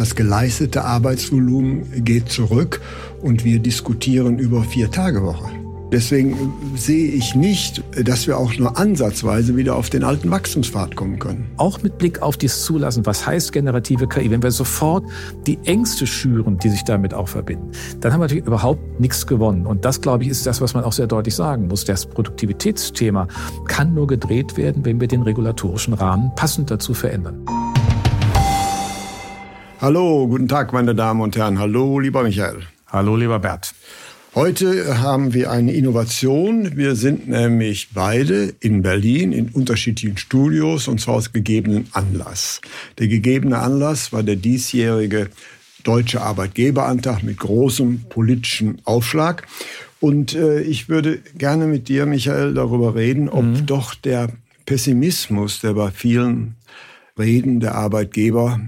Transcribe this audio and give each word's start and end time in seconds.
Das 0.00 0.14
geleistete 0.14 0.82
Arbeitsvolumen 0.82 2.06
geht 2.06 2.30
zurück 2.30 2.80
und 3.20 3.44
wir 3.44 3.58
diskutieren 3.58 4.38
über 4.38 4.62
Vier-Tage-Woche. 4.62 5.50
Deswegen 5.92 6.54
sehe 6.74 7.10
ich 7.10 7.34
nicht, 7.34 7.82
dass 8.02 8.26
wir 8.26 8.38
auch 8.38 8.56
nur 8.56 8.78
ansatzweise 8.78 9.58
wieder 9.58 9.76
auf 9.76 9.90
den 9.90 10.02
alten 10.02 10.30
Wachstumspfad 10.30 10.96
kommen 10.96 11.18
können. 11.18 11.50
Auch 11.58 11.82
mit 11.82 11.98
Blick 11.98 12.22
auf 12.22 12.38
dieses 12.38 12.64
Zulassen, 12.64 13.04
was 13.04 13.26
heißt 13.26 13.52
generative 13.52 14.08
KI? 14.08 14.30
Wenn 14.30 14.42
wir 14.42 14.52
sofort 14.52 15.04
die 15.46 15.58
Ängste 15.64 16.06
schüren, 16.06 16.56
die 16.56 16.70
sich 16.70 16.84
damit 16.84 17.12
auch 17.12 17.28
verbinden, 17.28 17.70
dann 18.00 18.14
haben 18.14 18.20
wir 18.20 18.24
natürlich 18.24 18.46
überhaupt 18.46 19.00
nichts 19.00 19.26
gewonnen. 19.26 19.66
Und 19.66 19.84
das, 19.84 20.00
glaube 20.00 20.24
ich, 20.24 20.30
ist 20.30 20.46
das, 20.46 20.62
was 20.62 20.72
man 20.72 20.82
auch 20.82 20.94
sehr 20.94 21.08
deutlich 21.08 21.34
sagen 21.34 21.68
muss. 21.68 21.84
Das 21.84 22.06
Produktivitätsthema 22.06 23.28
kann 23.68 23.92
nur 23.92 24.06
gedreht 24.06 24.56
werden, 24.56 24.82
wenn 24.86 24.98
wir 24.98 25.08
den 25.08 25.20
regulatorischen 25.20 25.92
Rahmen 25.92 26.34
passend 26.36 26.70
dazu 26.70 26.94
verändern. 26.94 27.44
Hallo, 29.80 30.28
guten 30.28 30.46
Tag, 30.46 30.74
meine 30.74 30.94
Damen 30.94 31.22
und 31.22 31.38
Herren. 31.38 31.58
Hallo, 31.58 32.00
lieber 32.00 32.22
Michael. 32.22 32.58
Hallo, 32.88 33.16
lieber 33.16 33.38
Bert. 33.38 33.72
Heute 34.34 35.00
haben 35.00 35.32
wir 35.32 35.50
eine 35.50 35.72
Innovation. 35.72 36.76
Wir 36.76 36.94
sind 36.96 37.28
nämlich 37.28 37.88
beide 37.94 38.52
in 38.60 38.82
Berlin 38.82 39.32
in 39.32 39.48
unterschiedlichen 39.48 40.18
Studios 40.18 40.86
und 40.86 41.00
zwar 41.00 41.14
aus 41.14 41.32
gegebenen 41.32 41.88
Anlass. 41.92 42.60
Der 42.98 43.08
gegebene 43.08 43.58
Anlass 43.58 44.12
war 44.12 44.22
der 44.22 44.36
diesjährige 44.36 45.30
Deutsche 45.82 46.20
Arbeitgeberantrag 46.20 47.22
mit 47.22 47.38
großem 47.38 48.02
politischen 48.10 48.82
Aufschlag. 48.84 49.46
Und 49.98 50.34
äh, 50.34 50.60
ich 50.60 50.90
würde 50.90 51.20
gerne 51.38 51.66
mit 51.66 51.88
dir, 51.88 52.04
Michael, 52.04 52.52
darüber 52.52 52.96
reden, 52.96 53.30
ob 53.30 53.44
mhm. 53.44 53.64
doch 53.64 53.94
der 53.94 54.28
Pessimismus, 54.66 55.60
der 55.60 55.72
bei 55.72 55.90
vielen 55.90 56.56
Reden 57.18 57.60
der 57.60 57.76
Arbeitgeber 57.76 58.60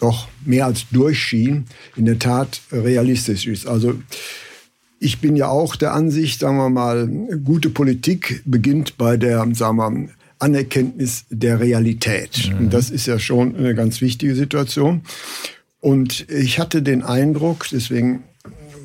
doch 0.00 0.28
mehr 0.44 0.66
als 0.66 0.86
durchschien, 0.90 1.66
in 1.96 2.04
der 2.04 2.18
Tat 2.18 2.60
realistisch 2.72 3.46
ist. 3.46 3.66
Also 3.66 3.94
ich 4.98 5.20
bin 5.20 5.36
ja 5.36 5.48
auch 5.48 5.76
der 5.76 5.94
Ansicht, 5.94 6.40
sagen 6.40 6.56
wir 6.58 6.68
mal, 6.68 7.08
gute 7.44 7.70
Politik 7.70 8.42
beginnt 8.44 8.98
bei 8.98 9.16
der, 9.16 9.46
sagen 9.54 9.76
wir, 9.76 10.08
Anerkenntnis 10.38 11.24
der 11.30 11.60
Realität. 11.60 12.50
Mhm. 12.52 12.58
Und 12.58 12.74
das 12.74 12.90
ist 12.90 13.06
ja 13.06 13.18
schon 13.18 13.56
eine 13.56 13.74
ganz 13.74 14.00
wichtige 14.00 14.34
Situation. 14.34 15.02
Und 15.80 16.28
ich 16.28 16.58
hatte 16.58 16.82
den 16.82 17.02
Eindruck, 17.02 17.66
deswegen 17.70 18.24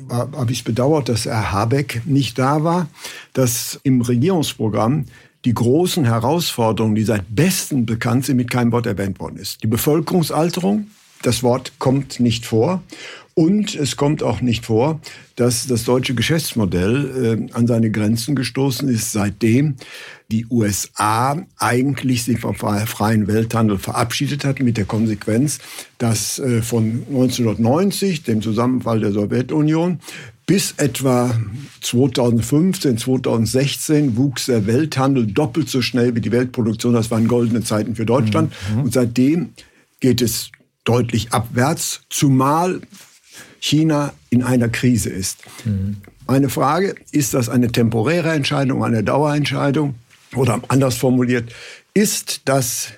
habe 0.08 0.52
ich 0.52 0.58
es 0.58 0.64
bedauert, 0.64 1.08
dass 1.08 1.26
Herr 1.26 1.52
Habeck 1.52 2.02
nicht 2.04 2.38
da 2.38 2.62
war, 2.62 2.88
dass 3.32 3.80
im 3.82 4.00
Regierungsprogramm 4.00 5.06
die 5.44 5.54
großen 5.54 6.04
Herausforderungen, 6.04 6.94
die 6.94 7.04
seit 7.04 7.24
besten 7.34 7.86
bekannt 7.86 8.26
sind, 8.26 8.36
mit 8.36 8.50
keinem 8.50 8.72
Wort 8.72 8.86
erwähnt 8.86 9.20
worden 9.20 9.36
ist. 9.36 9.62
Die 9.62 9.66
Bevölkerungsalterung, 9.66 10.88
das 11.26 11.42
Wort 11.42 11.72
kommt 11.78 12.20
nicht 12.20 12.46
vor. 12.46 12.82
Und 13.34 13.74
es 13.74 13.96
kommt 13.96 14.22
auch 14.22 14.40
nicht 14.40 14.64
vor, 14.64 14.98
dass 15.34 15.66
das 15.66 15.84
deutsche 15.84 16.14
Geschäftsmodell 16.14 17.48
äh, 17.50 17.52
an 17.52 17.66
seine 17.66 17.90
Grenzen 17.90 18.34
gestoßen 18.34 18.88
ist, 18.88 19.12
seitdem 19.12 19.74
die 20.30 20.46
USA 20.48 21.44
eigentlich 21.58 22.24
sich 22.24 22.40
vom 22.40 22.54
freien 22.54 23.26
Welthandel 23.26 23.76
verabschiedet 23.76 24.46
hat, 24.46 24.60
mit 24.60 24.78
der 24.78 24.86
Konsequenz, 24.86 25.58
dass 25.98 26.38
äh, 26.38 26.62
von 26.62 27.02
1990, 27.08 28.22
dem 28.22 28.40
Zusammenfall 28.40 29.00
der 29.00 29.12
Sowjetunion, 29.12 30.00
bis 30.46 30.72
etwa 30.78 31.38
2015, 31.82 32.96
2016 32.96 34.16
wuchs 34.16 34.46
der 34.46 34.66
Welthandel 34.66 35.26
doppelt 35.26 35.68
so 35.68 35.82
schnell 35.82 36.14
wie 36.14 36.22
die 36.22 36.32
Weltproduktion. 36.32 36.94
Das 36.94 37.10
waren 37.10 37.28
goldene 37.28 37.62
Zeiten 37.62 37.96
für 37.96 38.06
Deutschland. 38.06 38.50
Mhm. 38.72 38.82
Und 38.84 38.94
seitdem 38.94 39.50
geht 40.00 40.22
es 40.22 40.52
deutlich 40.86 41.32
abwärts, 41.32 42.00
zumal 42.08 42.80
China 43.60 44.14
in 44.30 44.42
einer 44.42 44.70
Krise 44.70 45.10
ist. 45.10 45.38
Mhm. 45.66 45.98
Meine 46.26 46.48
Frage, 46.48 46.94
ist 47.12 47.34
das 47.34 47.48
eine 47.48 47.70
temporäre 47.70 48.32
Entscheidung, 48.32 48.82
eine 48.82 49.04
Dauerentscheidung? 49.04 49.96
Oder 50.34 50.60
anders 50.68 50.96
formuliert, 50.96 51.52
ist 51.94 52.42
das 52.46 52.88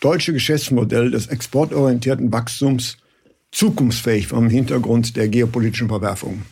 deutsche 0.00 0.32
Geschäftsmodell 0.32 1.10
des 1.10 1.28
exportorientierten 1.28 2.32
Wachstums 2.32 2.98
zukunftsfähig 3.52 4.26
vom 4.26 4.50
Hintergrund 4.50 5.16
der 5.16 5.28
geopolitischen 5.28 5.88
Verwerfungen? 5.88 6.44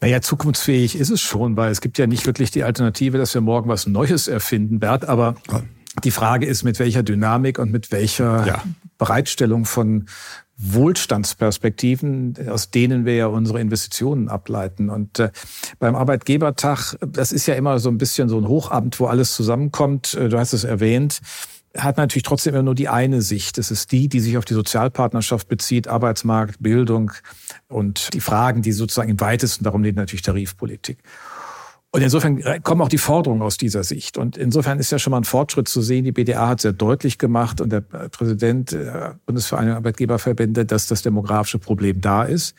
Naja, 0.00 0.22
zukunftsfähig 0.22 0.98
ist 0.98 1.10
es 1.10 1.20
schon, 1.20 1.56
weil 1.56 1.70
es 1.70 1.82
gibt 1.82 1.98
ja 1.98 2.06
nicht 2.06 2.24
wirklich 2.24 2.50
die 2.50 2.62
Alternative, 2.62 3.18
dass 3.18 3.34
wir 3.34 3.42
morgen 3.42 3.68
was 3.68 3.86
Neues 3.86 4.28
erfinden, 4.28 4.80
Bert. 4.80 5.06
Aber 5.06 5.34
die 6.04 6.10
Frage 6.10 6.46
ist, 6.46 6.64
mit 6.64 6.78
welcher 6.78 7.02
Dynamik 7.02 7.58
und 7.58 7.70
mit 7.70 7.92
welcher 7.92 8.46
ja. 8.46 8.64
Bereitstellung 9.00 9.64
von 9.64 10.06
Wohlstandsperspektiven, 10.58 12.36
aus 12.48 12.70
denen 12.70 13.06
wir 13.06 13.16
ja 13.16 13.26
unsere 13.26 13.60
Investitionen 13.60 14.28
ableiten. 14.28 14.90
Und 14.90 15.18
äh, 15.18 15.30
beim 15.78 15.96
Arbeitgebertag, 15.96 16.96
das 17.00 17.32
ist 17.32 17.46
ja 17.46 17.54
immer 17.54 17.78
so 17.78 17.88
ein 17.88 17.96
bisschen 17.96 18.28
so 18.28 18.38
ein 18.38 18.46
Hochabend, 18.46 19.00
wo 19.00 19.06
alles 19.06 19.34
zusammenkommt. 19.34 20.14
Äh, 20.14 20.28
du 20.28 20.38
hast 20.38 20.52
es 20.52 20.64
erwähnt 20.64 21.20
hat 21.76 21.98
natürlich 21.98 22.24
trotzdem 22.24 22.54
immer 22.54 22.64
nur 22.64 22.74
die 22.74 22.88
eine 22.88 23.22
Sicht. 23.22 23.56
Das 23.56 23.70
ist 23.70 23.92
die, 23.92 24.08
die 24.08 24.18
sich 24.18 24.36
auf 24.36 24.44
die 24.44 24.54
Sozialpartnerschaft 24.54 25.48
bezieht, 25.48 25.86
Arbeitsmarkt, 25.86 26.60
Bildung 26.60 27.12
und 27.68 28.12
die 28.12 28.20
Fragen, 28.20 28.62
die 28.62 28.72
sozusagen 28.72 29.08
im 29.08 29.20
weitesten 29.20 29.62
darum 29.64 29.84
liegen, 29.84 29.96
natürlich 29.96 30.22
Tarifpolitik. 30.22 30.98
Und 31.92 32.02
insofern 32.02 32.62
kommen 32.62 32.82
auch 32.82 32.88
die 32.88 32.98
Forderungen 32.98 33.42
aus 33.42 33.56
dieser 33.56 33.82
Sicht. 33.82 34.16
Und 34.16 34.36
insofern 34.36 34.78
ist 34.78 34.92
ja 34.92 34.98
schon 34.98 35.10
mal 35.10 35.16
ein 35.16 35.24
Fortschritt 35.24 35.66
zu 35.66 35.82
sehen. 35.82 36.04
Die 36.04 36.12
BDA 36.12 36.48
hat 36.48 36.60
sehr 36.60 36.72
deutlich 36.72 37.18
gemacht 37.18 37.60
und 37.60 37.70
der 37.70 37.80
Präsident 37.80 38.70
der 38.70 39.18
Bundesvereinigung 39.26 39.76
Arbeitgeberverbände, 39.76 40.66
dass 40.66 40.86
das 40.86 41.02
demografische 41.02 41.58
Problem 41.58 42.00
da 42.00 42.22
ist. 42.22 42.54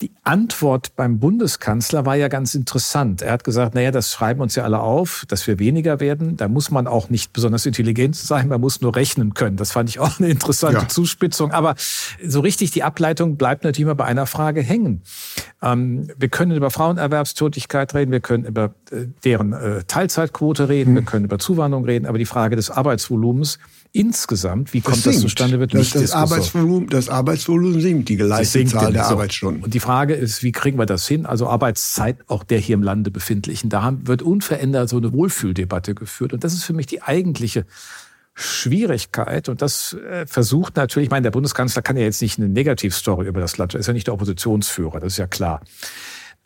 Die 0.00 0.10
Antwort 0.24 0.96
beim 0.96 1.20
Bundeskanzler 1.20 2.04
war 2.04 2.16
ja 2.16 2.26
ganz 2.26 2.56
interessant. 2.56 3.22
Er 3.22 3.32
hat 3.32 3.44
gesagt, 3.44 3.74
naja, 3.74 3.92
das 3.92 4.10
schreiben 4.10 4.40
uns 4.40 4.56
ja 4.56 4.64
alle 4.64 4.80
auf, 4.80 5.24
dass 5.28 5.46
wir 5.46 5.60
weniger 5.60 6.00
werden. 6.00 6.36
Da 6.36 6.48
muss 6.48 6.72
man 6.72 6.88
auch 6.88 7.08
nicht 7.08 7.32
besonders 7.32 7.66
intelligent 7.66 8.16
sein, 8.16 8.48
man 8.48 8.60
muss 8.60 8.80
nur 8.80 8.96
rechnen 8.96 9.34
können. 9.34 9.56
Das 9.56 9.70
fand 9.70 9.88
ich 9.90 10.00
auch 10.00 10.18
eine 10.18 10.28
interessante 10.28 10.82
ja. 10.82 10.88
Zuspitzung. 10.88 11.52
Aber 11.52 11.76
so 12.24 12.40
richtig 12.40 12.72
die 12.72 12.82
Ableitung 12.82 13.36
bleibt 13.36 13.62
natürlich 13.62 13.84
immer 13.84 13.94
bei 13.94 14.06
einer 14.06 14.26
Frage 14.26 14.60
hängen. 14.60 15.02
Ähm, 15.62 16.08
wir 16.16 16.28
können 16.28 16.52
über 16.52 16.70
Frauenerwerbstätigkeit 16.70 17.94
reden, 17.94 18.10
wir 18.10 18.20
können 18.20 18.44
über 18.44 18.74
äh, 18.90 19.06
deren 19.24 19.52
äh, 19.52 19.84
Teilzeitquote 19.84 20.68
reden, 20.68 20.92
mhm. 20.92 20.96
wir 20.96 21.02
können 21.02 21.24
über 21.26 21.38
Zuwanderung 21.38 21.84
reden, 21.84 22.06
aber 22.06 22.18
die 22.18 22.26
Frage 22.26 22.56
des 22.56 22.70
Arbeitsvolumens 22.70 23.58
insgesamt, 23.92 24.72
wie 24.72 24.80
kommt 24.80 25.04
das, 25.06 25.14
das 25.14 25.20
zustande, 25.20 25.60
wird 25.60 25.74
nicht 25.74 25.94
das, 25.94 26.02
das 26.02 26.12
Arbeitsvolumen, 26.12 26.88
das 26.88 27.08
Arbeitsvolumen 27.08 27.80
sinkt, 27.80 28.08
die 28.08 28.16
geleistete 28.16 28.70
Zahl 28.70 28.92
der 28.92 29.04
so. 29.04 29.10
Arbeitsstunden. 29.10 29.62
Und 29.62 29.74
die 29.74 29.80
Frage 29.80 30.14
ist, 30.14 30.42
wie 30.42 30.52
kriegen 30.52 30.78
wir 30.78 30.86
das 30.86 31.06
hin? 31.06 31.26
Also 31.26 31.46
Arbeitszeit 31.46 32.18
auch 32.26 32.42
der 32.42 32.58
hier 32.58 32.74
im 32.74 32.82
Lande 32.82 33.10
befindlichen. 33.10 33.68
Da 33.68 33.94
wird 34.02 34.22
unverändert 34.22 34.88
so 34.88 34.96
eine 34.96 35.12
Wohlfühldebatte 35.12 35.94
geführt. 35.94 36.32
Und 36.32 36.42
das 36.42 36.54
ist 36.54 36.64
für 36.64 36.72
mich 36.72 36.86
die 36.86 37.02
eigentliche 37.02 37.66
Schwierigkeit 38.34 39.50
und 39.50 39.60
das 39.60 39.92
äh, 39.92 40.26
versucht 40.26 40.76
natürlich, 40.76 41.08
ich 41.08 41.10
meine, 41.10 41.24
der 41.24 41.30
Bundeskanzler 41.32 41.82
kann 41.82 41.98
ja 41.98 42.04
jetzt 42.04 42.22
nicht 42.22 42.38
eine 42.38 42.48
Negativstory 42.48 43.26
über 43.26 43.40
das 43.40 43.58
Land, 43.58 43.74
er 43.74 43.80
ist 43.80 43.88
ja 43.88 43.92
nicht 43.92 44.06
der 44.06 44.14
Oppositionsführer, 44.14 45.00
das 45.00 45.14
ist 45.14 45.18
ja 45.18 45.26
klar. 45.26 45.60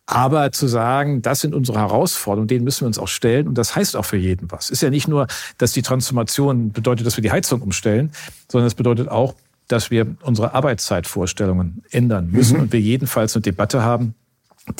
Aber 0.06 0.52
zu 0.52 0.68
sagen, 0.68 1.20
das 1.20 1.40
sind 1.40 1.54
unsere 1.54 1.80
Herausforderungen, 1.80 2.46
denen 2.46 2.64
müssen 2.64 2.82
wir 2.82 2.86
uns 2.86 2.98
auch 2.98 3.08
stellen. 3.08 3.48
Und 3.48 3.58
das 3.58 3.74
heißt 3.74 3.96
auch 3.96 4.04
für 4.04 4.16
jeden 4.16 4.50
was. 4.52 4.70
Ist 4.70 4.82
ja 4.82 4.90
nicht 4.90 5.08
nur, 5.08 5.26
dass 5.58 5.72
die 5.72 5.82
Transformation 5.82 6.70
bedeutet, 6.70 7.06
dass 7.06 7.16
wir 7.16 7.22
die 7.22 7.32
Heizung 7.32 7.60
umstellen, 7.60 8.12
sondern 8.48 8.68
es 8.68 8.74
bedeutet 8.74 9.08
auch, 9.08 9.34
dass 9.66 9.90
wir 9.90 10.16
unsere 10.22 10.54
Arbeitszeitvorstellungen 10.54 11.82
ändern 11.90 12.30
müssen 12.30 12.56
mhm. 12.56 12.62
und 12.64 12.72
wir 12.72 12.80
jedenfalls 12.80 13.34
eine 13.34 13.42
Debatte 13.42 13.82
haben, 13.82 14.14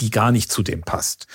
die 0.01 0.11
gar 0.11 0.33
nicht 0.33 0.51
zu 0.51 0.63
dem 0.63 0.83
passt. 0.83 1.27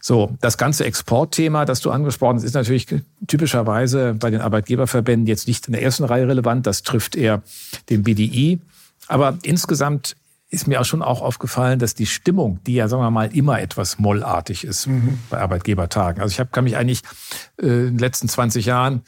So, 0.00 0.36
das 0.40 0.58
ganze 0.58 0.84
Exportthema, 0.84 1.64
das 1.64 1.80
du 1.80 1.90
angesprochen 1.90 2.36
hast, 2.36 2.44
ist 2.44 2.54
natürlich 2.54 2.86
typischerweise 3.26 4.14
bei 4.14 4.30
den 4.30 4.40
Arbeitgeberverbänden 4.40 5.26
jetzt 5.26 5.46
nicht 5.48 5.66
in 5.66 5.72
der 5.72 5.82
ersten 5.82 6.04
Reihe 6.04 6.28
relevant. 6.28 6.66
Das 6.66 6.82
trifft 6.82 7.16
eher 7.16 7.42
den 7.90 8.02
BDI. 8.02 8.60
Aber 9.08 9.38
insgesamt 9.42 10.16
ist 10.48 10.68
mir 10.68 10.80
auch 10.80 10.84
schon 10.84 11.02
auch 11.02 11.22
aufgefallen, 11.22 11.78
dass 11.78 11.94
die 11.94 12.06
Stimmung, 12.06 12.60
die 12.66 12.74
ja, 12.74 12.88
sagen 12.88 13.02
wir 13.02 13.10
mal, 13.10 13.34
immer 13.34 13.60
etwas 13.60 13.98
mollartig 13.98 14.64
ist 14.64 14.86
mhm. 14.86 15.18
bei 15.28 15.38
Arbeitgebertagen. 15.38 16.22
Also 16.22 16.32
ich 16.32 16.40
hab, 16.40 16.52
kann 16.52 16.64
mich 16.64 16.76
eigentlich 16.76 17.02
äh, 17.60 17.66
in 17.66 17.94
den 17.94 17.98
letzten 17.98 18.28
20 18.28 18.64
Jahren 18.64 19.02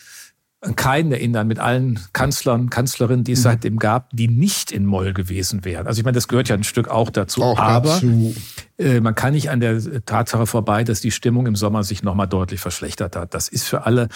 an 0.61 0.75
keinen 0.75 1.12
erinnern 1.12 1.46
mit 1.46 1.61
allen 1.61 2.00
Kanzlern, 2.12 2.69
Kanzlerinnen, 2.69 3.23
die 3.23 3.32
es 3.32 3.40
mhm. 3.40 3.44
seitdem 3.44 3.79
gab, 3.79 4.11
die 4.12 4.26
nicht 4.26 4.73
in 4.73 4.85
Moll 4.85 5.12
gewesen 5.12 5.64
wären. 5.64 5.87
Also 5.87 6.00
ich 6.00 6.05
meine, 6.05 6.17
das 6.17 6.26
gehört 6.26 6.49
ja 6.49 6.56
ein 6.56 6.64
Stück 6.64 6.88
auch 6.88 7.11
dazu. 7.11 7.43
Auch 7.43 7.61
aber 7.61 7.90
dazu. 7.90 8.35
Äh, 8.76 9.00
man 9.00 9.14
kann 9.14 9.35
nicht 9.35 9.50
an 9.50 9.61
der 9.61 10.05
Tatsache 10.05 10.46
vorbei, 10.46 10.82
dass 10.82 11.00
die 11.00 11.12
Stimmung 11.12 11.46
im 11.46 11.55
Sommer 11.55 11.85
sich 11.85 12.02
nochmal 12.02 12.26
deutlich 12.26 12.61
verschlechtert 12.61 13.14
hat. 13.14 13.35
Das 13.35 13.49
ist 13.49 13.69
für 13.69 13.87
alle 13.87 14.08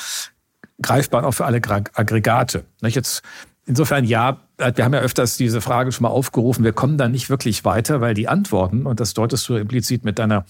greifbar, 0.82 1.24
auch 1.24 1.32
für 1.32 1.44
alle 1.44 1.60
Aggregate. 1.94 2.64
Jetzt 2.82 3.22
Insofern 3.64 4.04
ja, 4.04 4.40
wir 4.58 4.84
haben 4.84 4.94
ja 4.94 5.00
öfters 5.00 5.36
diese 5.36 5.60
Frage 5.60 5.92
schon 5.92 6.02
mal 6.02 6.08
aufgerufen. 6.08 6.64
Wir 6.64 6.72
kommen 6.72 6.98
da 6.98 7.08
nicht 7.08 7.30
wirklich 7.30 7.64
weiter, 7.64 8.00
weil 8.00 8.14
die 8.14 8.28
Antworten, 8.28 8.86
und 8.86 8.98
das 8.98 9.14
deutest 9.14 9.48
du 9.48 9.54
implizit 9.54 10.04
mit 10.04 10.18
deiner 10.18 10.44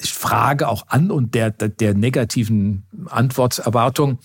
Frage 0.00 0.68
auch 0.68 0.86
an 0.88 1.10
und 1.10 1.34
der, 1.34 1.50
der 1.50 1.94
negativen 1.94 2.84
Antworterwartung, 3.06 4.18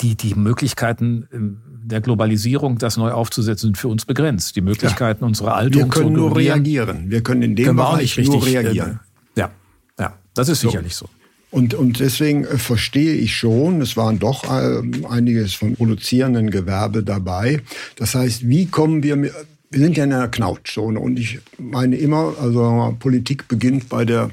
die, 0.00 0.16
die 0.16 0.34
Möglichkeiten 0.34 1.28
ähm, 1.32 1.62
der 1.84 2.00
Globalisierung, 2.00 2.78
das 2.78 2.96
neu 2.96 3.10
aufzusetzen, 3.10 3.68
sind 3.68 3.78
für 3.78 3.88
uns 3.88 4.04
begrenzt. 4.04 4.54
Die 4.56 4.60
Möglichkeiten 4.60 5.22
ja. 5.22 5.26
unserer 5.26 5.54
Alterung 5.54 5.90
Wir 5.90 5.90
können 5.90 6.12
nur 6.12 6.36
reagieren. 6.36 7.10
Wir 7.10 7.22
können 7.22 7.42
in 7.42 7.56
dem 7.56 7.66
können 7.66 7.76
Bereich 7.78 8.16
nur 8.18 8.44
reagieren. 8.44 9.00
Äh, 9.34 9.40
ja, 9.40 9.50
ja, 9.98 10.18
das 10.34 10.48
ist 10.48 10.60
sicherlich 10.60 10.94
so. 10.94 11.06
so. 11.06 11.21
Und, 11.52 11.74
und 11.74 12.00
deswegen 12.00 12.44
äh, 12.44 12.56
verstehe 12.58 13.14
ich 13.14 13.36
schon, 13.36 13.82
es 13.82 13.96
waren 13.96 14.18
doch 14.18 14.44
äh, 14.44 14.82
einiges 15.08 15.54
von 15.54 15.76
produzierenden 15.76 16.50
Gewerbe 16.50 17.04
dabei. 17.04 17.60
Das 17.96 18.14
heißt, 18.14 18.48
wie 18.48 18.66
kommen 18.66 19.02
wir 19.02 19.30
wir 19.72 19.80
sind 19.80 19.96
ja 19.96 20.04
in 20.04 20.12
einer 20.12 20.28
Knautschzone 20.28 21.00
und 21.00 21.18
ich 21.18 21.38
meine 21.56 21.96
immer, 21.96 22.34
also 22.38 22.94
Politik 23.00 23.48
beginnt 23.48 23.88
bei 23.88 24.04
der 24.04 24.30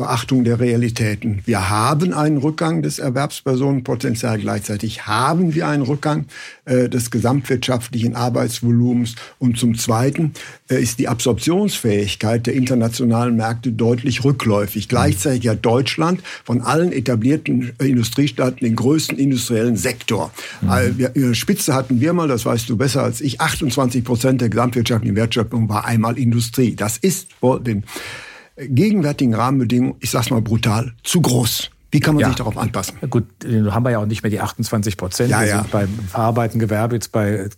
Beachtung 0.00 0.44
der 0.44 0.58
Realitäten. 0.58 1.42
Wir 1.44 1.68
haben 1.68 2.14
einen 2.14 2.38
Rückgang 2.38 2.80
des 2.80 2.98
Erwerbspersonenpotenzials, 2.98 4.40
gleichzeitig 4.40 5.06
haben 5.06 5.54
wir 5.54 5.68
einen 5.68 5.82
Rückgang 5.82 6.24
äh, 6.64 6.88
des 6.88 7.10
gesamtwirtschaftlichen 7.10 8.16
Arbeitsvolumens 8.16 9.14
und 9.38 9.58
zum 9.58 9.76
Zweiten 9.76 10.32
äh, 10.70 10.82
ist 10.82 11.00
die 11.00 11.08
Absorptionsfähigkeit 11.08 12.46
der 12.46 12.54
internationalen 12.54 13.36
Märkte 13.36 13.72
deutlich 13.72 14.24
rückläufig. 14.24 14.88
Gleichzeitig 14.88 15.48
hat 15.48 15.66
Deutschland 15.66 16.22
von 16.44 16.62
allen 16.62 16.92
etablierten 16.92 17.72
äh, 17.78 17.84
Industriestaaten 17.84 18.64
den 18.64 18.76
größten 18.76 19.18
industriellen 19.18 19.76
Sektor. 19.76 20.32
Mhm. 20.62 20.96
Wir, 20.96 21.34
Spitze 21.34 21.74
hatten 21.74 22.00
wir 22.00 22.14
mal, 22.14 22.26
das 22.26 22.46
weißt 22.46 22.70
du 22.70 22.78
besser 22.78 23.02
als 23.02 23.20
ich, 23.20 23.40
28 23.42 24.02
Prozent 24.02 24.40
der 24.40 24.48
gesamtwirtschaftlichen 24.48 25.14
Wertschöpfung 25.14 25.68
war 25.68 25.84
einmal 25.84 26.16
Industrie. 26.16 26.74
Das 26.74 26.96
ist 26.96 27.34
vor 27.38 27.60
den 27.60 27.84
gegenwärtigen 28.56 29.34
Rahmenbedingungen, 29.34 29.96
ich 30.00 30.10
sag's 30.10 30.30
mal 30.30 30.42
brutal, 30.42 30.92
zu 31.02 31.20
groß. 31.20 31.70
Wie 31.92 31.98
kann 31.98 32.14
man 32.14 32.22
ja. 32.22 32.28
sich 32.28 32.36
darauf 32.36 32.56
anpassen? 32.56 32.98
Gut, 33.10 33.24
haben 33.70 33.84
wir 33.84 33.90
ja 33.90 33.98
auch 33.98 34.06
nicht 34.06 34.22
mehr 34.22 34.30
die 34.30 34.38
28 34.38 34.96
Prozent. 34.96 35.30
Ja, 35.30 35.40
wir 35.40 35.48
ja. 35.48 35.62
sind 35.62 35.72
beim 35.72 35.88
verarbeitenden 35.88 36.60
Gewerbe 36.60 36.94
jetzt 36.94 37.10
bei 37.10 37.48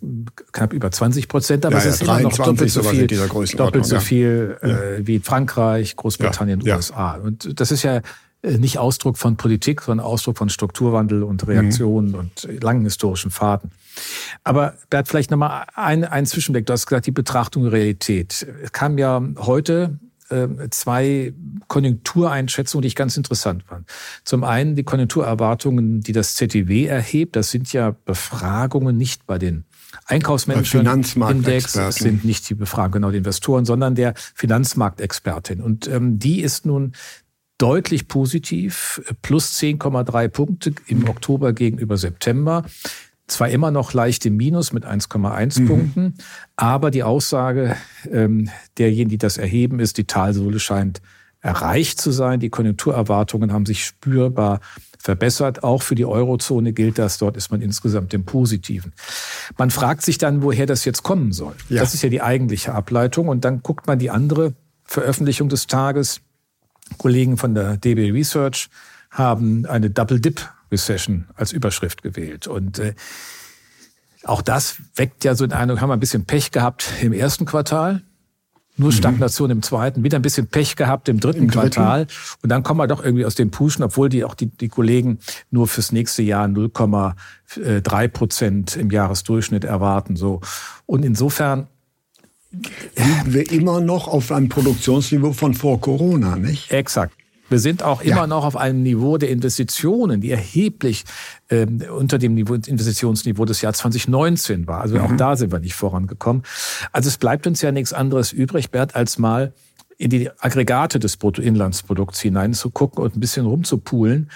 knapp 0.52 0.72
über 0.72 0.90
20 0.90 1.28
Prozent, 1.28 1.66
aber 1.66 1.76
ja, 1.76 1.80
es 1.80 1.86
ist 1.86 2.02
immer 2.02 2.20
noch 2.20 2.32
doppelt 2.32 2.70
so 2.70 2.82
viel, 2.82 3.06
doppelt 3.06 3.84
so 3.84 4.00
viel 4.00 4.56
äh, 4.62 5.06
wie 5.06 5.18
Frankreich, 5.18 5.96
Großbritannien, 5.96 6.62
USA. 6.66 7.16
Und 7.16 7.60
das 7.60 7.72
ist 7.72 7.82
ja 7.82 8.00
äh, 8.42 8.56
nicht 8.56 8.78
Ausdruck 8.78 9.18
von 9.18 9.36
Politik, 9.36 9.82
sondern 9.82 10.06
Ausdruck 10.06 10.38
von 10.38 10.48
Strukturwandel 10.48 11.22
und 11.24 11.46
Reaktionen 11.46 12.12
mhm. 12.12 12.14
und 12.14 12.48
langen 12.62 12.84
historischen 12.84 13.30
Faden. 13.30 13.70
Aber 14.44 14.74
Bert, 14.88 15.08
vielleicht 15.08 15.30
nochmal 15.30 15.66
ein, 15.74 16.04
ein 16.04 16.24
Zwischenblick. 16.24 16.64
Du 16.64 16.72
hast 16.72 16.86
gesagt, 16.86 17.06
die 17.06 17.12
Betrachtung 17.12 17.64
der 17.64 17.72
Realität. 17.72 18.46
Es 18.62 18.72
kam 18.72 18.96
ja 18.96 19.22
heute 19.36 19.98
äh, 20.32 20.70
zwei 20.70 21.32
Konjunktureinschätzungen, 21.68 22.82
die 22.82 22.88
ich 22.88 22.96
ganz 22.96 23.16
interessant 23.16 23.64
fand. 23.64 23.88
Zum 24.24 24.44
einen 24.44 24.74
die 24.74 24.82
Konjunkturerwartungen, 24.82 26.00
die 26.00 26.12
das 26.12 26.34
ZDW 26.34 26.86
erhebt. 26.86 27.36
Das 27.36 27.50
sind 27.50 27.72
ja 27.72 27.94
Befragungen 28.04 28.96
nicht 28.96 29.26
bei 29.26 29.38
den 29.38 29.64
Einkaufsmanagern 30.06 31.04
Index 31.30 31.72
das 31.72 31.96
sind 31.96 32.24
nicht 32.24 32.48
die 32.48 32.54
Befragungen 32.54 32.92
genau 32.92 33.10
der 33.10 33.18
Investoren, 33.18 33.64
sondern 33.64 33.94
der 33.94 34.14
Finanzmarktexpertin. 34.34 35.60
Und 35.60 35.86
ähm, 35.88 36.18
die 36.18 36.40
ist 36.40 36.66
nun 36.66 36.92
deutlich 37.58 38.08
positiv, 38.08 39.00
plus 39.22 39.58
10,3 39.60 40.28
Punkte 40.28 40.74
im 40.86 41.08
Oktober 41.08 41.52
gegenüber 41.52 41.96
September 41.96 42.64
zwar 43.32 43.48
immer 43.48 43.70
noch 43.70 43.92
leicht 43.92 44.24
im 44.26 44.36
Minus 44.36 44.72
mit 44.72 44.86
1,1 44.86 45.60
mhm. 45.60 45.66
Punkten, 45.66 46.14
aber 46.56 46.90
die 46.90 47.02
Aussage 47.02 47.76
ähm, 48.10 48.50
derjenigen, 48.78 49.10
die 49.10 49.18
das 49.18 49.38
erheben, 49.38 49.80
ist, 49.80 49.98
die 49.98 50.04
Talsohle 50.04 50.60
scheint 50.60 51.00
erreicht 51.42 52.00
zu 52.00 52.12
sein. 52.12 52.40
Die 52.40 52.50
Konjunkturerwartungen 52.50 53.52
haben 53.52 53.66
sich 53.66 53.84
spürbar 53.84 54.60
verbessert. 54.98 55.64
Auch 55.64 55.82
für 55.82 55.96
die 55.96 56.06
Eurozone 56.06 56.72
gilt 56.72 56.98
das. 56.98 57.18
Dort 57.18 57.36
ist 57.36 57.50
man 57.50 57.60
insgesamt 57.60 58.14
im 58.14 58.24
Positiven. 58.24 58.92
Man 59.58 59.70
fragt 59.70 60.02
sich 60.02 60.18
dann, 60.18 60.42
woher 60.42 60.66
das 60.66 60.84
jetzt 60.84 61.02
kommen 61.02 61.32
soll. 61.32 61.54
Ja. 61.68 61.80
Das 61.80 61.94
ist 61.94 62.02
ja 62.02 62.08
die 62.08 62.22
eigentliche 62.22 62.72
Ableitung. 62.72 63.28
Und 63.28 63.44
dann 63.44 63.62
guckt 63.62 63.88
man 63.88 63.98
die 63.98 64.10
andere 64.10 64.54
Veröffentlichung 64.84 65.48
des 65.48 65.66
Tages. 65.66 66.20
Kollegen 66.98 67.36
von 67.36 67.54
der 67.54 67.76
DB 67.76 68.12
Research 68.12 68.68
haben 69.10 69.66
eine 69.66 69.90
Double 69.90 70.20
Dip 70.20 70.48
Recession 70.72 71.26
als 71.34 71.52
Überschrift 71.52 72.02
gewählt. 72.02 72.46
Und 72.46 72.78
äh, 72.78 72.94
auch 74.24 74.42
das 74.42 74.76
weckt 74.96 75.24
ja 75.24 75.34
so 75.34 75.46
den 75.46 75.52
Eindruck, 75.52 75.80
haben 75.80 75.90
wir 75.90 75.94
ein 75.94 76.00
bisschen 76.00 76.24
Pech 76.24 76.50
gehabt 76.50 76.90
im 77.00 77.12
ersten 77.12 77.44
Quartal. 77.44 78.02
Nur 78.78 78.88
mhm. 78.88 78.94
Stagnation 78.94 79.50
im 79.50 79.62
zweiten, 79.62 80.02
wieder 80.02 80.18
ein 80.18 80.22
bisschen 80.22 80.46
Pech 80.46 80.76
gehabt 80.76 81.08
im 81.10 81.20
dritten 81.20 81.42
Im 81.44 81.50
Quartal. 81.50 82.06
Dritten. 82.06 82.18
Und 82.42 82.48
dann 82.48 82.62
kommen 82.62 82.80
wir 82.80 82.86
doch 82.86 83.04
irgendwie 83.04 83.26
aus 83.26 83.34
dem 83.34 83.50
Pushen, 83.50 83.84
obwohl 83.84 84.08
die 84.08 84.24
auch 84.24 84.34
die, 84.34 84.46
die 84.46 84.68
Kollegen 84.68 85.18
nur 85.50 85.68
fürs 85.68 85.92
nächste 85.92 86.22
Jahr 86.22 86.46
0,3 86.46 88.08
Prozent 88.08 88.76
im 88.76 88.90
Jahresdurchschnitt 88.90 89.64
erwarten. 89.64 90.16
So. 90.16 90.40
Und 90.86 91.04
insofern 91.04 91.66
liegen 92.50 93.32
wir 93.34 93.50
immer 93.52 93.80
noch 93.80 94.08
auf 94.08 94.32
einem 94.32 94.48
Produktionsniveau 94.48 95.34
von 95.34 95.52
vor 95.52 95.80
Corona, 95.80 96.36
nicht? 96.36 96.70
Exakt. 96.70 97.14
Wir 97.52 97.58
sind 97.58 97.82
auch 97.82 98.00
immer 98.00 98.22
ja. 98.22 98.26
noch 98.26 98.44
auf 98.44 98.56
einem 98.56 98.82
Niveau 98.82 99.18
der 99.18 99.30
Investitionen, 99.30 100.20
die 100.20 100.30
erheblich 100.30 101.04
äh, 101.48 101.66
unter 101.90 102.18
dem 102.18 102.34
Niveau, 102.34 102.54
Investitionsniveau 102.54 103.44
des 103.44 103.60
Jahres 103.60 103.78
2019 103.78 104.66
war. 104.66 104.80
Also 104.80 104.96
mhm. 104.96 105.02
auch 105.02 105.16
da 105.16 105.36
sind 105.36 105.52
wir 105.52 105.60
nicht 105.60 105.74
vorangekommen. 105.74 106.42
Also 106.92 107.08
es 107.08 107.18
bleibt 107.18 107.46
uns 107.46 107.60
ja 107.62 107.70
nichts 107.70 107.92
anderes 107.92 108.32
übrig, 108.32 108.70
Bert, 108.70 108.96
als 108.96 109.18
mal 109.18 109.52
in 109.98 110.10
die 110.10 110.30
Aggregate 110.40 110.98
des 110.98 111.16
Bruttoinlandsprodukts 111.16 112.20
hineinzugucken 112.20 113.04
und 113.04 113.16
ein 113.16 113.20
bisschen 113.20 113.46
rumzupulen. 113.46 114.30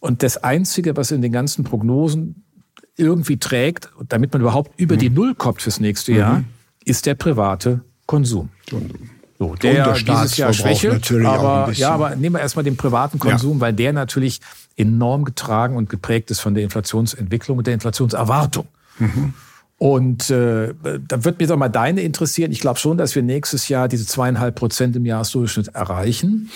Und 0.00 0.22
das 0.22 0.38
Einzige, 0.38 0.96
was 0.96 1.10
in 1.10 1.22
den 1.22 1.30
ganzen 1.30 1.64
Prognosen 1.64 2.44
irgendwie 2.96 3.36
trägt, 3.36 3.90
damit 4.08 4.32
man 4.32 4.42
überhaupt 4.42 4.72
über 4.80 4.96
mhm. 4.96 5.00
die 5.00 5.10
Null 5.10 5.34
kommt 5.34 5.62
fürs 5.62 5.78
nächste 5.78 6.12
Jahr, 6.12 6.38
mhm. 6.38 6.44
ist 6.84 7.06
der 7.06 7.14
private 7.14 7.82
Konsum. 8.06 8.48
Konsum. 8.68 9.11
So, 9.42 9.56
der, 9.56 9.84
der 9.84 9.94
dieses 9.94 10.36
Jahr 10.36 10.52
schwächelt, 10.52 11.10
aber, 11.24 11.72
ja, 11.72 11.90
aber 11.90 12.14
nehmen 12.14 12.36
wir 12.36 12.40
erstmal 12.40 12.64
den 12.64 12.76
privaten 12.76 13.18
Konsum, 13.18 13.56
ja. 13.56 13.60
weil 13.62 13.72
der 13.72 13.92
natürlich 13.92 14.40
enorm 14.76 15.24
getragen 15.24 15.74
und 15.74 15.90
geprägt 15.90 16.30
ist 16.30 16.38
von 16.38 16.54
der 16.54 16.62
Inflationsentwicklung 16.62 17.58
und 17.58 17.66
der 17.66 17.74
Inflationserwartung. 17.74 18.68
Mhm. 19.00 19.34
Und 19.78 20.30
äh, 20.30 20.74
da 21.08 21.24
wird 21.24 21.40
mich 21.40 21.48
doch 21.48 21.56
mal 21.56 21.68
deine 21.68 22.02
interessieren. 22.02 22.52
Ich 22.52 22.60
glaube 22.60 22.78
schon, 22.78 22.98
dass 22.98 23.16
wir 23.16 23.22
nächstes 23.24 23.68
Jahr 23.68 23.88
diese 23.88 24.06
zweieinhalb 24.06 24.54
Prozent 24.54 24.94
im 24.94 25.04
Jahresdurchschnitt 25.04 25.74
erreichen. 25.74 26.48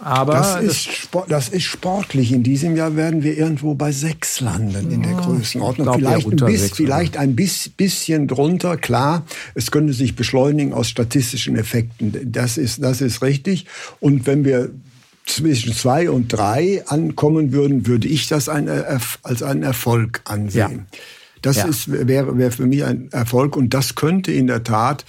Aber 0.00 0.34
das 0.34 0.62
ist, 0.62 0.88
das 1.28 1.48
ist 1.48 1.64
sportlich. 1.64 2.32
In 2.32 2.42
diesem 2.42 2.76
Jahr 2.76 2.94
werden 2.96 3.22
wir 3.22 3.36
irgendwo 3.36 3.74
bei 3.74 3.92
sechs 3.92 4.40
landen 4.40 4.90
in 4.90 5.02
der 5.02 5.14
Größenordnung. 5.14 5.86
Glaub, 5.86 5.96
vielleicht 5.96 6.26
ein, 6.26 6.46
bis, 6.46 6.70
vielleicht 6.72 7.16
ein 7.16 7.36
bisschen 7.76 8.28
drunter, 8.28 8.76
klar. 8.76 9.24
Es 9.54 9.70
könnte 9.70 9.92
sich 9.92 10.14
beschleunigen 10.14 10.72
aus 10.72 10.88
statistischen 10.88 11.56
Effekten. 11.56 12.32
Das 12.32 12.58
ist, 12.58 12.82
das 12.82 13.00
ist 13.00 13.22
richtig. 13.22 13.66
Und 14.00 14.26
wenn 14.26 14.44
wir 14.44 14.70
zwischen 15.26 15.74
zwei 15.74 16.10
und 16.10 16.28
drei 16.28 16.82
ankommen 16.86 17.52
würden, 17.52 17.86
würde 17.86 18.08
ich 18.08 18.28
das 18.28 18.48
ein, 18.48 18.68
als 19.22 19.42
einen 19.42 19.62
Erfolg 19.62 20.22
ansehen. 20.24 20.86
Ja. 20.92 20.98
Das 21.42 21.56
ja. 21.58 21.66
ist, 21.66 21.90
wäre, 21.90 22.36
wäre 22.38 22.50
für 22.50 22.66
mich 22.66 22.84
ein 22.84 23.08
Erfolg 23.12 23.56
und 23.56 23.74
das 23.74 23.94
könnte 23.94 24.32
in 24.32 24.46
der 24.46 24.64
Tat 24.64 25.04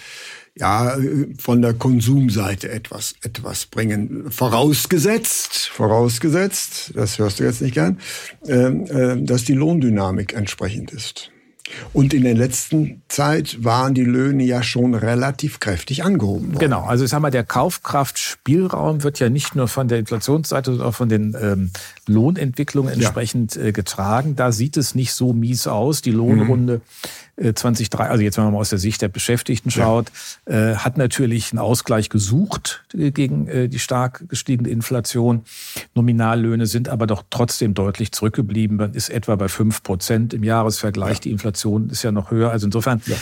ja, 0.56 0.98
von 1.38 1.62
der 1.62 1.74
Konsumseite 1.74 2.70
etwas, 2.70 3.16
etwas 3.22 3.66
bringen. 3.66 4.32
Vorausgesetzt, 4.32 5.68
vorausgesetzt, 5.68 6.92
das 6.96 7.18
hörst 7.20 7.40
du 7.40 7.44
jetzt 7.44 7.62
nicht 7.62 7.74
gern, 7.74 8.00
äh, 8.48 8.54
äh, 8.54 9.24
dass 9.24 9.46
die 9.46 9.54
Lohndynamik 9.54 10.34
entsprechend 10.34 10.92
ist. 10.92 11.32
Und 11.94 12.14
in 12.14 12.24
der 12.24 12.36
letzten 12.36 13.02
Zeit 13.08 13.64
waren 13.64 13.94
die 13.94 14.04
Löhne 14.04 14.44
ja 14.44 14.64
schon 14.64 14.94
relativ 14.94 15.60
kräftig 15.60 16.04
angehoben 16.04 16.48
worden. 16.48 16.60
Genau, 16.60 16.84
also 16.84 17.04
ich 17.04 17.12
sag 17.12 17.22
mal, 17.22 17.32
der 17.32 17.44
Kaufkraftspielraum 17.44 19.04
wird 19.04 19.20
ja 19.20 19.30
nicht 19.30 19.56
nur 19.56 19.68
von 19.68 19.88
der 19.88 20.00
Inflationsseite, 20.00 20.72
sondern 20.72 20.88
auch 20.88 20.96
von 20.96 21.10
den 21.10 21.36
ähm, 21.40 21.72
Lohnentwicklungen 22.08 22.94
entsprechend 22.94 23.56
ja. 23.56 23.66
äh, 23.66 23.72
getragen. 23.72 24.36
Da 24.36 24.52
sieht 24.52 24.78
es 24.78 24.96
nicht 24.96 25.14
so 25.14 25.34
mies 25.34 25.68
aus. 25.68 26.02
Die 26.02 26.12
Lohnrunde 26.12 26.82
mhm. 27.38 27.56
2003, 27.56 28.10
also 28.10 28.24
jetzt 28.24 28.38
wenn 28.38 28.44
man 28.44 28.54
mal 28.54 28.60
aus 28.60 28.70
der 28.70 28.80
Sicht 28.80 29.02
der 29.02 29.08
Beschäftigten 29.08 29.72
schaut, 29.72 30.12
ja. 30.48 30.72
äh, 30.72 30.76
hat 30.76 30.98
natürlich 30.98 31.52
einen 31.52 31.60
Ausgleich 31.60 32.10
gesucht 32.10 32.84
äh, 32.94 33.12
gegen 33.12 33.48
äh, 33.48 33.70
die 33.70 33.80
stark 33.80 34.28
gestiegene 34.28 34.70
Inflation. 34.70 35.44
Nominallöhne 35.96 36.66
sind 36.66 36.90
aber 36.90 37.08
doch 37.08 37.24
trotzdem 37.30 37.74
deutlich 37.74 38.12
zurückgeblieben. 38.12 38.78
Man 38.78 38.94
ist 38.94 39.10
etwa 39.10 39.36
bei 39.36 39.48
fünf 39.48 39.84
Prozent 39.84 40.34
im 40.34 40.44
Jahresvergleich. 40.44 41.16
Ja. 41.16 41.22
Die 41.22 41.32
Inflation 41.32 41.59
ist 41.90 42.04
ja 42.04 42.12
noch 42.12 42.32
höher. 42.32 42.52
Also 42.52 42.68
insofern 42.68 43.02
ja 43.06 43.16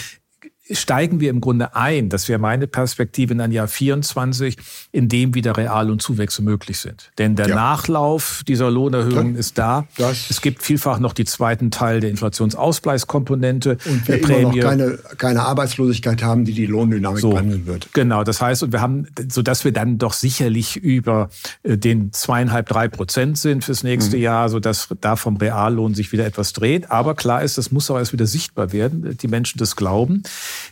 steigen 0.72 1.20
wir 1.20 1.30
im 1.30 1.42
Grunde 1.42 1.76
ein, 1.76 2.10
das 2.10 2.28
wäre 2.28 2.40
meine 2.40 2.68
Perspektive 2.68 3.34
in 3.34 3.42
ein 3.42 3.52
Jahr 3.52 3.68
24, 3.68 4.58
in 4.92 5.10
dem 5.10 5.34
wieder 5.34 5.58
Real- 5.58 5.90
und 5.90 6.02
Zuwächse 6.02 6.42
möglich 6.42 6.80
sind. 6.80 7.12
Denn 7.18 7.36
der 7.36 7.50
ja. 7.50 7.56
Nachlauf 7.56 8.44
dieser 8.48 8.70
Lohnerhöhungen 8.70 9.36
das, 9.36 9.48
ist 9.48 9.58
da. 9.58 9.88
es 9.98 10.42
gibt 10.42 10.64
vielfach 10.64 11.00
noch 11.00 11.14
die 11.14 11.26
zweiten 11.26 11.72
Teil 11.72 12.00
der 12.00 12.10
Inflationsausgleichskomponente. 12.10 13.78
Und 13.86 14.08
wir 14.08 14.22
immer 14.22 14.42
noch 14.42 14.60
keine, 14.60 15.00
keine 15.18 15.44
Arbeitslosigkeit 15.44 16.24
haben, 16.24 16.46
die 16.46 16.54
die 16.54 16.66
Lohndynamik 16.66 17.22
so, 17.22 17.34
wandeln 17.34 17.66
wird. 17.66 17.94
Genau, 17.94 18.24
das 18.24 18.42
heißt, 18.42 18.64
und 18.64 18.72
wir 18.72 18.82
haben, 18.82 19.08
so 19.30 19.42
dass 19.42 19.64
wir 19.64 19.72
dann 19.72 19.98
doch 19.98 20.14
sicherlich 20.14 20.78
über 20.78 21.30
äh, 21.64 21.78
den 21.78 22.12
zweieinhalb, 22.14 22.68
drei 22.68 22.88
Prozent 22.88 23.38
sind 23.38 23.64
fürs 23.64 23.84
nächste 23.84 24.18
mhm. 24.18 24.24
Jahr, 24.24 24.50
so 24.50 24.60
dass 24.60 24.90
da 25.02 25.16
vom 25.16 25.38
Reallohn 25.38 25.94
sich 25.94 26.12
wieder 26.12 26.26
etwas 26.26 26.54
dreht. 26.54 26.92
Aber 26.92 27.16
klar 27.16 27.44
ist, 27.44 27.58
das 27.58 27.72
muss 27.72 27.90
aber 27.90 28.00
erst 28.00 28.14
wieder 28.14 28.28
sichtbar 28.28 28.74
werden. 28.74 29.18
Die 29.18 29.28
Menschen 29.28 29.58
das 29.58 29.76
glauben. 29.76 30.24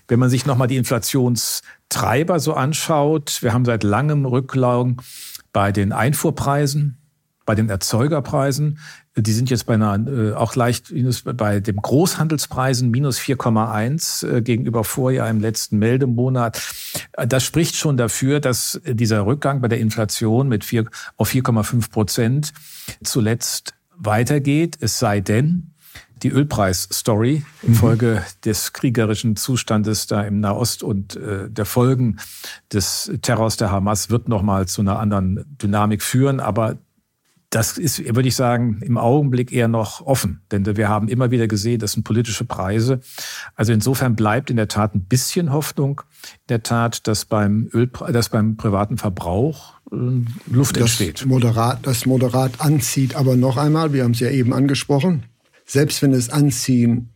Wenn 0.07 0.19
man 0.19 0.29
sich 0.29 0.45
nochmal 0.45 0.67
die 0.67 0.77
Inflationstreiber 0.77 2.39
so 2.39 2.53
anschaut, 2.53 3.39
wir 3.41 3.53
haben 3.53 3.65
seit 3.65 3.83
langem 3.83 4.25
Rücklagen 4.25 4.97
bei 5.53 5.71
den 5.71 5.91
Einfuhrpreisen, 5.91 6.97
bei 7.45 7.55
den 7.55 7.69
Erzeugerpreisen. 7.69 8.79
Die 9.15 9.31
sind 9.31 9.49
jetzt 9.49 9.65
bei 9.65 9.75
einer, 9.75 10.05
äh, 10.07 10.33
auch 10.33 10.55
leicht 10.55 10.93
bei 11.23 11.59
dem 11.59 11.77
Großhandelspreisen 11.77 12.89
minus 12.91 13.19
4,1 13.19 14.27
äh, 14.27 14.41
gegenüber 14.41 14.83
Vorjahr 14.83 15.29
im 15.29 15.39
letzten 15.39 15.77
Meldemonat. 15.77 16.61
Das 17.13 17.43
spricht 17.43 17.75
schon 17.75 17.97
dafür, 17.97 18.39
dass 18.39 18.81
dieser 18.85 19.25
Rückgang 19.25 19.61
bei 19.61 19.67
der 19.67 19.79
Inflation 19.79 20.49
mit 20.49 20.65
4 20.65 20.85
auf 21.17 21.31
4,5 21.31 21.91
Prozent 21.91 22.53
zuletzt 23.03 23.73
weitergeht. 23.97 24.77
Es 24.81 24.99
sei 24.99 25.21
denn, 25.21 25.74
die 26.23 26.29
Ölpreis-Story 26.29 27.43
infolge 27.61 28.21
mhm. 28.21 28.41
des 28.45 28.73
kriegerischen 28.73 29.35
Zustandes 29.35 30.07
da 30.07 30.21
im 30.21 30.39
Nahost 30.39 30.83
und 30.83 31.15
äh, 31.15 31.49
der 31.49 31.65
Folgen 31.65 32.17
des 32.71 33.11
Terrors 33.21 33.57
der 33.57 33.71
Hamas 33.71 34.09
wird 34.09 34.29
nochmal 34.29 34.67
zu 34.67 34.81
einer 34.81 34.99
anderen 34.99 35.45
Dynamik 35.61 36.01
führen. 36.01 36.39
Aber 36.39 36.77
das 37.55 37.77
ist, 37.77 38.03
würde 38.03 38.27
ich 38.27 38.35
sagen, 38.35 38.81
im 38.81 38.97
Augenblick 38.97 39.51
eher 39.53 39.69
noch 39.69 40.01
offen. 40.01 40.41
Denn 40.51 40.65
wir 40.65 40.89
haben 40.89 41.07
immer 41.07 41.31
wieder 41.31 41.47
gesehen, 41.47 41.79
das 41.79 41.93
sind 41.93 42.03
politische 42.03 42.43
Preise. 42.43 42.99
Also 43.55 43.71
insofern 43.71 44.15
bleibt 44.15 44.49
in 44.49 44.57
der 44.57 44.67
Tat 44.67 44.93
ein 44.93 45.05
bisschen 45.05 45.53
Hoffnung, 45.53 46.01
in 46.33 46.47
der 46.49 46.63
Tat, 46.63 47.07
dass 47.07 47.23
beim, 47.23 47.69
Öl, 47.73 47.89
dass 48.11 48.29
beim 48.29 48.57
privaten 48.57 48.97
Verbrauch 48.97 49.75
äh, 49.91 49.95
Luft 50.47 50.75
das 50.75 50.81
entsteht. 50.81 51.25
Moderat, 51.25 51.79
das 51.83 52.05
moderat 52.05 52.59
anzieht. 52.59 53.15
Aber 53.15 53.37
noch 53.37 53.55
einmal, 53.55 53.93
wir 53.93 54.03
haben 54.03 54.11
es 54.11 54.19
ja 54.19 54.29
eben 54.29 54.51
angesprochen, 54.51 55.23
selbst 55.65 56.01
wenn 56.01 56.13
es 56.13 56.29
anziehen 56.29 57.09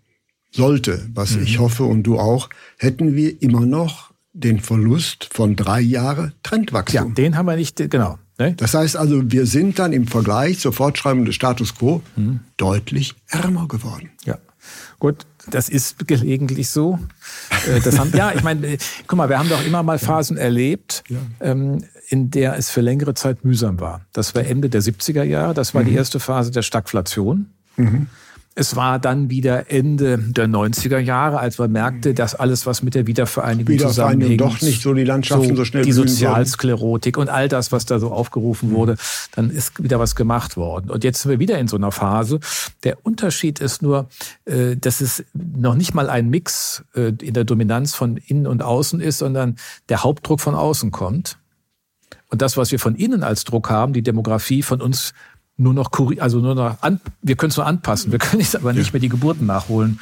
sollte, 0.52 1.08
was 1.14 1.36
mhm. 1.36 1.44
ich 1.44 1.60
hoffe 1.60 1.84
und 1.84 2.04
du 2.04 2.20
auch, 2.20 2.50
hätten 2.78 3.16
wir 3.16 3.42
immer 3.42 3.66
noch 3.66 4.12
den 4.34 4.60
Verlust 4.60 5.30
von 5.32 5.56
drei 5.56 5.82
Jahren 5.82 6.34
Trendwachstum. 6.44 7.10
Ja, 7.10 7.14
den 7.14 7.36
haben 7.36 7.46
wir 7.46 7.56
nicht, 7.56 7.78
genau. 7.90 8.18
Ne? 8.38 8.54
Das 8.56 8.74
heißt 8.74 8.96
also, 8.96 9.32
wir 9.32 9.46
sind 9.46 9.80
dann 9.80 9.92
im 9.92 10.08
Vergleich 10.08 10.60
zur 10.60 10.72
Fortschreibung 10.72 11.26
des 11.26 11.36
Status 11.36 11.76
quo 11.76 12.02
mhm. 12.16 12.40
deutlich 12.58 13.16
ärmer 13.28 13.68
geworden. 13.68 14.12
Ja, 14.26 14.38
gut, 14.98 15.26
das 15.50 15.68
ist 15.68 16.08
gelegentlich 16.08 16.70
so. 16.70 17.00
Äh, 17.68 17.82
haben, 17.98 18.14
ja, 18.16 18.32
ich 18.34 18.44
meine, 18.44 18.66
äh, 18.66 18.78
guck 19.08 19.18
mal, 19.18 19.30
wir 19.30 19.40
haben 19.40 19.50
doch 19.50 19.66
immer 19.66 19.84
mal 19.84 20.00
Phasen 20.00 20.38
erlebt, 20.38 21.04
ja. 21.10 21.18
Ähm, 21.42 21.84
in 22.08 22.32
der 22.32 22.58
es 22.58 22.70
für 22.70 22.82
längere 22.82 23.14
Zeit 23.14 23.46
mühsam 23.46 23.80
war. 23.80 24.02
Das 24.14 24.34
war 24.34 24.44
Ende 24.44 24.70
der 24.70 24.82
70er 24.82 25.24
Jahre, 25.24 25.54
das 25.54 25.76
war 25.76 25.84
mhm. 25.84 25.88
die 25.88 25.96
erste 25.96 26.20
Phase 26.20 26.52
der 26.52 26.62
Stagflation. 26.62 27.48
Mhm. 27.76 28.08
Es 28.56 28.76
war 28.76 29.00
dann 29.00 29.30
wieder 29.30 29.72
Ende 29.72 30.18
der 30.18 30.48
90er 30.48 30.98
Jahre, 30.98 31.40
als 31.40 31.60
man 31.60 31.72
merkte, 31.72 32.14
dass 32.14 32.36
alles, 32.36 32.66
was 32.66 32.84
mit 32.84 32.96
der 32.96 33.08
Wiedervereinigung, 33.08 33.74
Wiedervereinigung 33.74 34.38
zusammenhängt, 34.38 34.42
doch 34.42 34.62
nicht 34.62 34.82
so 34.82 34.94
die 34.94 35.04
Landschaften 35.04 35.50
so, 35.50 35.56
so 35.56 35.66
schnell 35.66 35.84
die 35.84 35.92
Sozialsklerotik 35.92 37.18
und 37.18 37.30
all 37.30 37.48
das, 37.48 37.72
was 37.72 37.86
da 37.86 38.00
so 38.00 38.12
aufgerufen 38.12 38.72
mhm. 38.72 38.74
wurde, 38.74 38.96
dann 39.34 39.50
ist 39.50 39.82
wieder 39.82 40.00
was 40.00 40.16
gemacht 40.16 40.58
worden. 40.58 40.90
Und 40.90 41.04
jetzt 41.04 41.22
sind 41.22 41.32
wir 41.32 41.40
wieder 41.40 41.58
in 41.58 41.68
so 41.68 41.78
einer 41.78 41.92
Phase. 41.92 42.40
Der 42.84 42.98
Unterschied 43.06 43.60
ist 43.60 43.82
nur, 43.82 44.10
äh, 44.46 44.76
dass 44.76 45.00
es 45.00 45.24
noch 45.34 45.76
nicht 45.76 45.94
mal 45.94 46.10
ein 46.10 46.30
Mix 46.30 46.84
äh, 46.96 47.14
in 47.22 47.34
der 47.34 47.46
Dominanz 47.46 47.96
von 47.96 48.18
innen 48.18 48.48
und 48.48 48.62
außen 48.62 49.00
ist, 49.00 49.20
sondern 49.20 49.56
der 49.88 50.04
Hauptdruck 50.04 50.42
von 50.42 50.56
außen 50.56 50.92
kommt. 50.92 51.38
Und 52.30 52.42
das, 52.42 52.58
was 52.58 52.72
wir 52.72 52.80
von 52.80 52.96
innen 52.96 53.24
als 53.24 53.44
Druck 53.44 53.70
haben, 53.70 53.94
die 53.94 54.04
Demografie 54.04 54.64
von 54.64 54.82
uns 54.82 55.14
nur 55.60 55.74
noch, 55.74 55.92
also 56.20 56.40
nur 56.40 56.56
noch 56.56 56.82
an, 56.82 57.00
wir 57.22 57.36
können 57.36 57.52
es 57.52 57.58
nur 57.58 57.66
anpassen, 57.66 58.12
wir 58.12 58.20
können 58.20 58.42
jetzt 58.42 58.56
aber 58.56 58.74
nicht 58.74 58.94
mehr 58.94 59.00
die 59.00 59.10
Geburten 59.10 59.46
nachholen 59.46 60.00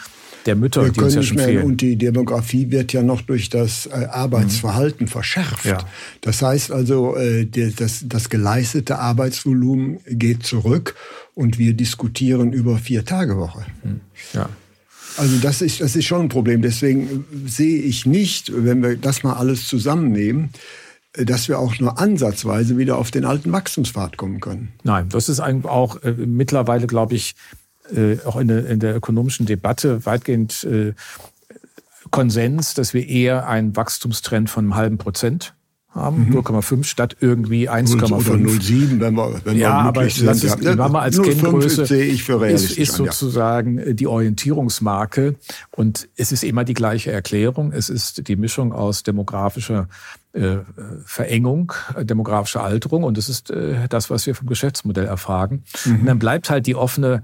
der 0.48 0.56
Mütter, 0.56 0.86
wir 0.86 0.92
die 0.92 1.02
uns 1.02 1.14
ja 1.14 1.22
schon 1.22 1.38
mehr, 1.38 1.46
fehlen. 1.46 1.64
Und 1.64 1.82
die 1.82 1.98
Demografie 1.98 2.72
wird 2.72 2.94
ja 2.94 3.04
noch 3.04 3.22
durch 3.22 3.50
das 3.50 3.86
äh, 3.86 4.08
Arbeitsverhalten 4.10 5.06
mhm. 5.06 5.10
verschärft. 5.10 5.66
Ja. 5.66 5.80
Das 6.22 6.42
heißt 6.42 6.72
also, 6.72 7.16
äh, 7.16 7.46
das, 7.46 8.06
das 8.08 8.30
geleistete 8.30 8.98
Arbeitsvolumen 8.98 10.00
geht 10.08 10.44
zurück 10.44 10.96
und 11.36 11.60
wir 11.60 11.74
diskutieren 11.74 12.54
über 12.54 12.78
Vier-Tage-Woche. 12.78 13.66
Mhm. 13.84 14.00
Ja. 14.34 14.50
Also 15.18 15.38
das 15.38 15.62
ist, 15.62 15.82
das 15.82 15.96
ist 15.96 16.06
schon 16.06 16.22
ein 16.22 16.30
Problem. 16.30 16.62
Deswegen 16.62 17.26
sehe 17.46 17.82
ich 17.82 18.06
nicht, 18.06 18.52
wenn 18.56 18.82
wir 18.82 18.96
das 18.98 19.24
mal 19.24 19.34
alles 19.34 19.68
zusammennehmen, 19.68 20.50
dass 21.26 21.48
wir 21.48 21.60
auch 21.60 21.80
nur 21.80 22.00
ansatzweise 22.00 22.78
wieder 22.78 22.98
auf 22.98 23.12
den 23.12 23.26
alten 23.26 23.52
Wachstumspfad 23.52 24.18
kommen 24.18 24.40
können. 24.40 24.70
Nein, 24.84 25.10
das 25.10 25.30
ist 25.30 25.40
auch 25.40 26.02
äh, 26.04 26.12
mittlerweile, 26.12 26.88
glaube 26.88 27.16
ich, 27.16 27.36
äh, 27.94 28.18
auch 28.26 28.36
in 28.38 28.48
der, 28.48 28.68
in 28.68 28.80
der, 28.80 28.96
ökonomischen 28.96 29.46
Debatte 29.46 30.06
weitgehend 30.06 30.64
äh, 30.64 30.94
Konsens, 32.12 32.74
dass 32.74 32.94
wir 32.94 33.08
eher 33.08 33.48
einen 33.48 33.76
Wachstumstrend 33.76 34.50
von 34.50 34.66
einem 34.66 34.76
halben 34.76 34.98
Prozent 34.98 35.54
haben, 35.98 36.30
mhm. 36.30 36.38
0,5 36.38 36.84
statt 36.84 37.18
irgendwie 37.20 37.70
1,5. 37.70 38.04
Oder 38.06 38.36
0,7, 38.36 39.00
wenn 39.00 39.16
wir, 39.16 39.42
wenn 39.44 39.58
ja, 39.58 39.70
wir 39.70 39.90
aber 39.90 40.10
sind. 40.10 40.28
Das 40.28 40.44
ist, 40.44 40.62
ja, 40.62 40.76
Mama 40.76 41.00
als 41.00 41.22
Kenngröße 41.22 41.86
sehe 41.86 42.06
ich 42.06 42.24
für 42.24 42.40
realistisch 42.40 42.78
ist, 42.78 42.90
ist 42.90 42.96
sozusagen 42.96 43.80
ja. 43.80 43.94
die 43.94 44.08
Orientierungsmarke 44.08 45.36
und 45.76 46.08
es 46.16 46.32
ist 46.32 46.44
immer 46.44 46.64
die 46.64 46.74
gleiche 46.74 47.12
Erklärung. 47.12 47.72
Es 47.72 47.90
ist 47.90 48.28
die 48.28 48.36
Mischung 48.36 48.72
aus 48.72 49.04
demografischer 49.04 49.88
äh, 50.34 50.58
Verengung, 51.06 51.74
demografischer 52.00 52.64
Alterung 52.64 53.04
und 53.04 53.18
es 53.18 53.30
ist 53.30 53.50
äh, 53.50 53.88
das, 53.90 54.10
was 54.10 54.26
wir 54.26 54.36
vom 54.36 54.48
Geschäftsmodell 54.48 55.06
erfragen. 55.06 55.64
Mhm. 55.86 56.00
Und 56.00 56.06
dann 56.06 56.20
bleibt 56.20 56.50
halt 56.50 56.68
die 56.68 56.76
offene 56.76 57.24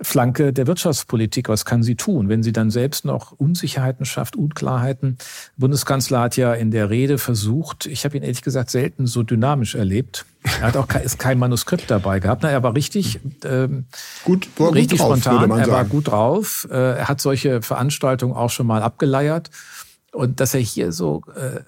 Flanke 0.00 0.52
der 0.52 0.66
Wirtschaftspolitik. 0.66 1.48
Was 1.48 1.64
kann 1.64 1.82
sie 1.82 1.96
tun, 1.96 2.28
wenn 2.28 2.42
sie 2.42 2.52
dann 2.52 2.70
selbst 2.70 3.04
noch 3.04 3.32
Unsicherheiten 3.32 4.04
schafft, 4.04 4.36
Unklarheiten? 4.36 5.18
Bundeskanzler 5.56 6.20
hat 6.20 6.36
ja 6.36 6.54
in 6.54 6.70
der 6.70 6.90
Rede 6.90 7.18
versucht, 7.18 7.86
ich 7.86 8.04
habe 8.04 8.16
ihn 8.16 8.22
ehrlich 8.22 8.42
gesagt 8.42 8.70
selten 8.70 9.06
so 9.06 9.22
dynamisch 9.22 9.74
erlebt. 9.74 10.24
Er 10.42 10.68
hat 10.68 10.76
auch 10.76 10.88
ist 11.02 11.18
kein 11.18 11.38
Manuskript 11.38 11.90
dabei 11.90 12.20
gehabt. 12.20 12.42
Na, 12.42 12.50
er 12.50 12.62
war 12.62 12.74
richtig, 12.74 13.20
ähm, 13.44 13.86
gut, 14.24 14.48
war 14.56 14.72
richtig 14.72 14.98
gut 14.98 15.08
drauf, 15.08 15.20
spontan. 15.20 15.50
Er 15.50 15.68
war 15.68 15.84
gut 15.84 16.08
drauf. 16.08 16.66
Er 16.70 17.08
hat 17.08 17.20
solche 17.20 17.60
Veranstaltungen 17.60 18.34
auch 18.34 18.50
schon 18.50 18.66
mal 18.66 18.82
abgeleiert. 18.82 19.50
Und 20.12 20.40
dass 20.40 20.54
er 20.54 20.60
hier 20.60 20.92
so 20.92 21.22
äh, 21.34 21.60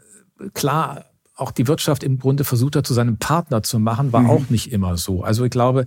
klar 0.54 1.04
auch 1.40 1.50
die 1.50 1.66
Wirtschaft 1.66 2.04
im 2.04 2.18
Grunde 2.18 2.44
versucht 2.44 2.76
hat, 2.76 2.86
zu 2.86 2.94
seinem 2.94 3.16
Partner 3.16 3.62
zu 3.62 3.78
machen, 3.78 4.12
war 4.12 4.22
mhm. 4.22 4.30
auch 4.30 4.50
nicht 4.50 4.72
immer 4.72 4.96
so. 4.96 5.22
Also 5.24 5.44
ich 5.44 5.50
glaube, 5.50 5.86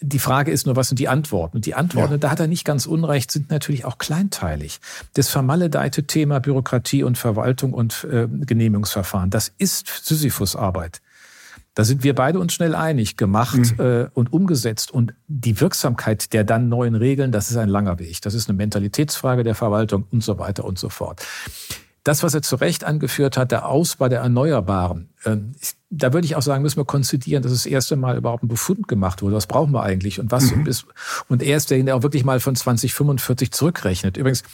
die 0.00 0.18
Frage 0.18 0.50
ist 0.50 0.66
nur, 0.66 0.76
was 0.76 0.88
sind 0.88 0.98
die 0.98 1.08
Antworten? 1.08 1.56
Und 1.56 1.66
die 1.66 1.74
Antworten, 1.74 2.12
ja. 2.12 2.18
da 2.18 2.30
hat 2.30 2.40
er 2.40 2.46
nicht 2.46 2.64
ganz 2.64 2.86
unrecht, 2.86 3.30
sind 3.30 3.50
natürlich 3.50 3.84
auch 3.84 3.98
kleinteilig. 3.98 4.80
Das 5.14 5.28
vermaledeite 5.28 6.04
Thema 6.04 6.40
Bürokratie 6.40 7.02
und 7.02 7.18
Verwaltung 7.18 7.72
und 7.72 8.06
äh, 8.10 8.28
Genehmigungsverfahren, 8.28 9.30
das 9.30 9.52
ist 9.58 9.88
Sisyphus-Arbeit. 10.04 11.00
Da 11.74 11.84
sind 11.84 12.02
wir 12.02 12.14
beide 12.14 12.40
uns 12.40 12.54
schnell 12.54 12.74
einig, 12.74 13.18
gemacht 13.18 13.58
mhm. 13.76 13.84
äh, 13.84 14.08
und 14.14 14.32
umgesetzt. 14.32 14.90
Und 14.90 15.12
die 15.28 15.60
Wirksamkeit 15.60 16.32
der 16.32 16.42
dann 16.42 16.70
neuen 16.70 16.94
Regeln, 16.94 17.32
das 17.32 17.50
ist 17.50 17.58
ein 17.58 17.68
langer 17.68 17.98
Weg. 17.98 18.22
Das 18.22 18.32
ist 18.32 18.48
eine 18.48 18.56
Mentalitätsfrage 18.56 19.42
der 19.42 19.54
Verwaltung 19.54 20.06
und 20.10 20.24
so 20.24 20.38
weiter 20.38 20.64
und 20.64 20.78
so 20.78 20.88
fort. 20.88 21.22
Das, 22.06 22.22
was 22.22 22.34
er 22.34 22.42
zu 22.42 22.56
Recht 22.56 22.84
angeführt 22.84 23.36
hat, 23.36 23.50
der 23.50 23.66
Ausbau 23.66 24.08
der 24.08 24.20
Erneuerbaren, 24.20 25.08
äh, 25.24 25.36
da 25.90 26.12
würde 26.12 26.24
ich 26.24 26.36
auch 26.36 26.42
sagen, 26.42 26.62
müssen 26.62 26.78
wir 26.78 26.84
konzidieren, 26.84 27.42
dass 27.42 27.52
das 27.52 27.66
erste 27.66 27.96
Mal 27.96 28.16
überhaupt 28.16 28.44
ein 28.44 28.48
Befund 28.48 28.86
gemacht 28.86 29.22
wurde. 29.22 29.34
Was 29.34 29.46
brauchen 29.46 29.72
wir 29.72 29.82
eigentlich? 29.82 30.20
Und 30.20 30.30
was 30.30 30.54
mhm. 30.54 30.66
ist, 30.66 30.86
und 31.28 31.42
er 31.42 31.56
ist 31.56 31.70
derjenige, 31.70 31.86
der 31.86 31.96
auch 31.96 32.02
wirklich 32.02 32.24
mal 32.24 32.38
von 32.38 32.54
2045 32.54 33.50
zurückrechnet. 33.50 34.16
Übrigens, 34.16 34.44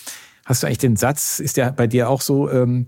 Hast 0.45 0.63
du 0.63 0.67
eigentlich 0.67 0.79
den 0.79 0.97
Satz, 0.97 1.39
ist 1.39 1.57
der 1.57 1.71
bei 1.71 1.87
dir 1.87 2.09
auch 2.09 2.21
so, 2.21 2.51
ähm, 2.51 2.87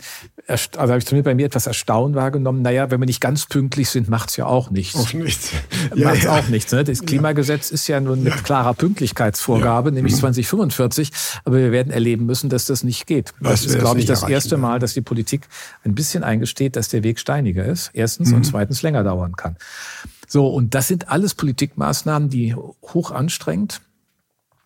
also 0.49 0.79
habe 0.79 0.99
ich 0.99 1.07
zumindest 1.07 1.25
bei 1.25 1.37
mir 1.37 1.47
etwas 1.47 1.69
Erstaunen 1.69 2.17
wahrgenommen, 2.17 2.63
naja, 2.63 2.91
wenn 2.91 3.01
wir 3.01 3.07
nicht 3.07 3.21
ganz 3.21 3.47
pünktlich 3.47 3.91
sind, 3.91 4.09
macht's 4.09 4.37
ja 4.37 4.47
auch 4.47 4.71
nichts. 4.71 4.97
Auch 4.97 5.13
nichts. 5.13 5.51
ja, 5.95 6.09
macht's 6.09 6.25
ja. 6.25 6.37
auch 6.37 6.49
nichts. 6.49 6.73
Ne? 6.73 6.83
Das 6.83 7.03
Klimagesetz 7.03 7.71
ist 7.71 7.87
ja 7.87 8.01
nur 8.01 8.17
eine 8.17 8.31
ja. 8.31 8.37
klare 8.37 8.75
Pünktlichkeitsvorgabe, 8.75 9.93
nämlich 9.93 10.17
2045, 10.17 11.13
aber 11.45 11.59
wir 11.59 11.71
werden 11.71 11.93
erleben 11.93 12.27
müssen, 12.27 12.51
dass 12.51 12.67
das 12.67 12.83
nicht 12.83 13.07
geht. 13.07 13.33
Das, 13.41 13.63
das 13.63 13.67
ist, 13.67 13.79
glaube 13.79 14.01
ich, 14.01 14.07
das 14.07 14.25
erste 14.25 14.57
Mal, 14.57 14.81
dass 14.81 14.95
die 14.95 15.03
Politik 15.03 15.47
ein 15.85 15.95
bisschen 15.95 16.25
eingesteht, 16.25 16.75
dass 16.75 16.89
der 16.89 17.05
Weg 17.05 17.21
steiniger 17.21 17.65
ist, 17.65 17.91
erstens, 17.95 18.31
mhm. 18.31 18.37
und 18.37 18.45
zweitens 18.45 18.83
länger 18.83 19.05
dauern 19.05 19.37
kann. 19.37 19.57
So, 20.27 20.49
und 20.49 20.75
das 20.75 20.89
sind 20.89 21.09
alles 21.09 21.35
Politikmaßnahmen, 21.35 22.31
die 22.31 22.57
hoch 22.57 23.13
anstrengend, 23.13 23.81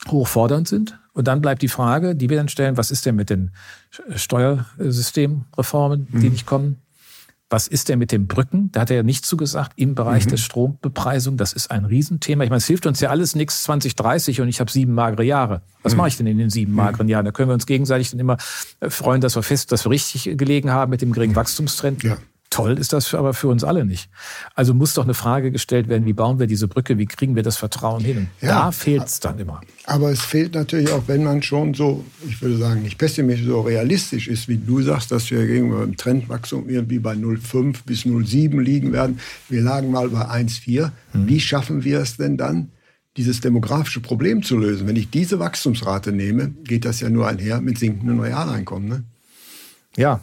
hochfordernd 0.09 0.67
sind 0.67 0.99
und 1.19 1.27
dann 1.27 1.41
bleibt 1.41 1.63
die 1.63 1.69
Frage, 1.69 2.15
die 2.15 2.31
wir 2.31 2.37
dann 2.37 2.49
stellen, 2.49 2.77
was 2.77 2.93
ist 2.93 3.05
denn 3.05 3.17
mit 3.17 3.29
den 3.29 3.51
Steuersystemreformen, 4.15 6.07
die 6.13 6.27
mhm. 6.27 6.33
nicht 6.33 6.47
kommen? 6.47 6.77
Was 7.51 7.67
ist 7.67 7.89
denn 7.89 7.99
mit 7.99 8.13
den 8.13 8.29
Brücken? 8.29 8.71
Da 8.71 8.83
hat 8.83 8.91
er 8.91 8.99
ja 8.99 9.03
nichts 9.03 9.27
zugesagt 9.27 9.73
im 9.75 9.97
Bereich 9.97 10.27
mhm. 10.27 10.31
der 10.31 10.37
Strombepreisung. 10.37 11.37
Das 11.37 11.53
ist 11.53 11.73
ein 11.73 11.87
Riesenthema. 11.87 12.45
Ich 12.45 12.51
meine, 12.51 12.59
es 12.59 12.69
hilft 12.69 12.87
uns 12.87 13.01
ja 13.01 13.11
alles 13.11 13.35
nichts 13.35 13.65
2030 13.65 14.43
und 14.43 14.49
ich 14.49 14.61
habe 14.61 14.71
sieben 14.71 14.95
magere 14.95 15.25
Jahre. 15.25 15.63
Was 15.83 15.95
mhm. 15.95 15.99
mache 15.99 16.09
ich 16.09 16.17
denn 16.19 16.29
in 16.29 16.39
den 16.39 16.51
sieben 16.51 16.71
mhm. 16.71 16.77
mageren 16.77 17.09
Jahren? 17.09 17.25
Da 17.25 17.33
können 17.33 17.49
wir 17.49 17.55
uns 17.55 17.67
gegenseitig 17.67 18.13
dann 18.13 18.21
immer 18.21 18.37
äh, 18.79 18.89
freuen, 18.89 19.21
dass 19.21 19.35
wir 19.35 19.43
fest, 19.43 19.73
dass 19.73 19.85
wir 19.85 19.91
richtig 19.91 20.39
gelegen 20.39 20.71
haben 20.71 20.91
mit 20.91 21.03
dem 21.03 21.11
geringen 21.11 21.35
Wachstumstrend. 21.35 22.05
Ja. 22.05 22.17
Toll 22.51 22.79
ist 22.79 22.95
das 22.95 23.15
aber 23.15 23.35
für 23.35 23.49
uns 23.49 23.63
alle 23.63 23.85
nicht. 23.85 24.09
Also 24.55 24.73
muss 24.73 24.95
doch 24.95 25.05
eine 25.05 25.13
Frage 25.13 25.51
gestellt 25.51 25.89
werden, 25.89 26.07
wie 26.07 26.15
bauen 26.15 26.39
wir 26.39 26.47
diese 26.47 26.67
Brücke, 26.67 26.97
wie 26.97 27.05
kriegen 27.05 27.37
wir 27.37 27.43
das 27.43 27.59
Vertrauen 27.59 28.03
hin? 28.03 28.29
Ja, 28.41 28.49
da 28.49 28.73
fehlt 28.73 29.07
es 29.07 29.21
dann 29.21 29.39
immer. 29.39 29.61
Aber 29.85 30.11
es 30.11 30.23
fehlt 30.23 30.55
natürlich 30.55 30.91
auch, 30.91 31.03
wenn 31.07 31.25
man 31.25 31.43
schon 31.43 31.75
so, 31.75 32.05
ich 32.27 32.41
würde 32.41 32.57
sagen, 32.57 32.83
nicht 32.83 32.97
pessimistisch, 32.97 33.47
so 33.47 33.61
realistisch 33.61 34.29
ist, 34.29 34.49
wie 34.49 34.57
du 34.57 34.81
sagst, 34.81 35.13
dass 35.13 35.31
wir 35.31 35.47
gegenüber 35.47 35.85
dem 35.85 35.97
Trendwachstum 35.97 36.69
irgendwie 36.71 36.99
bei 36.99 37.13
0,5 37.13 37.81
bis 37.85 38.01
0,7 38.05 38.61
liegen 38.63 38.93
werden. 38.93 39.21
Wir 39.51 39.61
lagen 39.61 39.91
mal 39.91 40.09
bei 40.09 40.23
1,4. 40.23 40.91
Hm. 41.13 41.29
Wie 41.29 41.41
schaffen 41.41 41.85
wir 41.85 42.01
es 42.01 42.17
denn 42.17 42.39
dann, 42.39 42.71
dieses 43.19 43.41
demografische 43.43 44.01
Problem 44.01 44.43
zu 44.43 44.57
lösen? 44.57 44.87
Wenn 44.87 44.97
ich 44.97 45.11
diese 45.11 45.39
Wachstumsrate 45.39 46.13
nehme, 46.13 46.49
geht 46.65 46.87
das 46.87 47.01
ja 47.01 47.11
nur 47.11 47.29
einher 47.29 47.61
mit 47.61 47.79
sinkenden 47.79 48.21
Realeinkommen. 48.21 48.89
Ne? 48.89 49.05
Ja, 49.97 50.23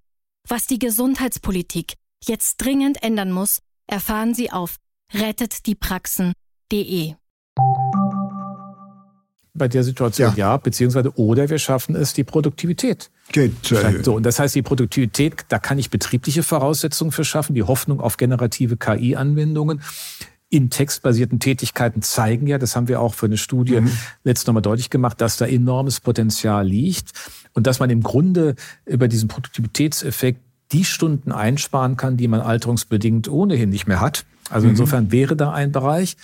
Was 0.47 0.65
die 0.65 0.79
Gesundheitspolitik 0.79 1.93
jetzt 2.25 2.57
dringend 2.57 3.03
ändern 3.03 3.31
muss, 3.31 3.59
erfahren 3.87 4.33
Sie 4.33 4.51
auf 4.51 4.77
rettetdiepraxen.de. 5.13 7.13
Bei 9.53 9.67
der 9.67 9.83
Situation 9.83 10.29
ja. 10.31 10.53
ja, 10.53 10.57
beziehungsweise 10.57 11.15
oder 11.17 11.49
wir 11.49 11.59
schaffen 11.59 11.95
es, 11.95 12.13
die 12.13 12.23
Produktivität 12.23 13.11
Geht 13.31 13.63
zu 13.63 13.75
erhöhen. 13.75 14.03
So, 14.03 14.15
und 14.15 14.23
das 14.23 14.39
heißt, 14.39 14.55
die 14.55 14.61
Produktivität, 14.61 15.45
da 15.49 15.59
kann 15.59 15.77
ich 15.77 15.89
betriebliche 15.89 16.41
Voraussetzungen 16.41 17.11
für 17.11 17.25
schaffen, 17.25 17.53
die 17.53 17.63
Hoffnung 17.63 18.01
auf 18.01 18.17
generative 18.17 18.77
KI-Anwendungen 18.77 19.81
in 20.49 20.69
textbasierten 20.69 21.39
Tätigkeiten 21.39 22.01
zeigen 22.01 22.45
ja, 22.45 22.57
das 22.57 22.75
haben 22.75 22.89
wir 22.89 22.99
auch 22.99 23.13
für 23.13 23.27
eine 23.27 23.37
Studie 23.37 23.79
mhm. 23.79 23.91
letztes 24.23 24.47
nochmal 24.47 24.61
deutlich 24.61 24.89
gemacht, 24.89 25.21
dass 25.21 25.37
da 25.37 25.45
enormes 25.45 26.01
Potenzial 26.01 26.67
liegt 26.67 27.11
und 27.53 27.67
dass 27.67 27.79
man 27.79 27.89
im 27.89 28.03
Grunde 28.03 28.55
über 28.85 29.07
diesen 29.07 29.27
Produktivitätseffekt 29.27 30.41
die 30.71 30.85
Stunden 30.85 31.31
einsparen 31.31 31.97
kann, 31.97 32.17
die 32.17 32.27
man 32.27 32.41
alterungsbedingt 32.41 33.27
ohnehin 33.27 33.69
nicht 33.69 33.87
mehr 33.87 33.99
hat. 33.99 34.25
Also 34.49 34.67
mhm. 34.67 34.71
insofern 34.71 35.11
wäre 35.11 35.35
da 35.35 35.51
ein 35.51 35.71
Bereich. 35.71 36.15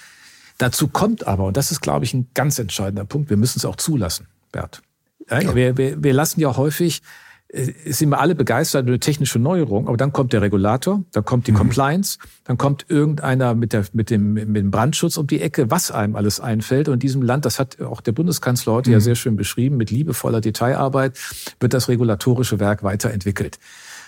Dazu 0.57 0.87
kommt 0.87 1.27
aber, 1.27 1.45
und 1.45 1.57
das 1.57 1.71
ist, 1.71 1.81
glaube 1.81 2.05
ich, 2.05 2.13
ein 2.13 2.27
ganz 2.33 2.57
entscheidender 2.57 3.05
Punkt, 3.05 3.29
wir 3.29 3.37
müssen 3.37 3.59
es 3.59 3.65
auch 3.65 3.75
zulassen, 3.75 4.27
Bert. 4.51 4.81
Ja. 5.29 5.53
Wir, 5.53 5.77
wir, 5.77 6.01
wir 6.03 6.13
lassen 6.13 6.39
ja 6.39 6.55
häufig 6.55 7.01
sind 7.49 8.09
wir 8.09 8.19
alle 8.19 8.35
begeistert 8.35 8.87
über 8.87 8.99
technische 8.99 9.39
Neuerung, 9.39 9.87
aber 9.87 9.95
dann 9.95 10.11
kommt 10.11 10.33
der 10.33 10.41
Regulator, 10.41 11.03
dann 11.11 11.23
kommt 11.23 11.47
die 11.47 11.53
mhm. 11.53 11.57
Compliance, 11.57 12.19
dann 12.43 12.57
kommt 12.57 12.85
irgendeiner 12.89 13.55
mit, 13.55 13.71
der, 13.71 13.85
mit, 13.93 14.09
dem, 14.09 14.33
mit 14.33 14.55
dem 14.55 14.69
Brandschutz 14.69 15.17
um 15.17 15.27
die 15.27 15.41
Ecke, 15.41 15.71
was 15.71 15.89
einem 15.89 16.17
alles 16.17 16.41
einfällt. 16.41 16.89
Und 16.89 16.95
in 16.95 16.99
diesem 16.99 17.21
Land, 17.21 17.45
das 17.45 17.57
hat 17.57 17.79
auch 17.81 18.01
der 18.01 18.11
Bundeskanzler 18.11 18.73
heute 18.73 18.89
mhm. 18.89 18.95
ja 18.95 18.99
sehr 18.99 19.15
schön 19.15 19.37
beschrieben, 19.37 19.77
mit 19.77 19.91
liebevoller 19.91 20.41
Detailarbeit 20.41 21.17
wird 21.59 21.73
das 21.73 21.87
regulatorische 21.87 22.59
Werk 22.59 22.83
weiterentwickelt. 22.83 23.59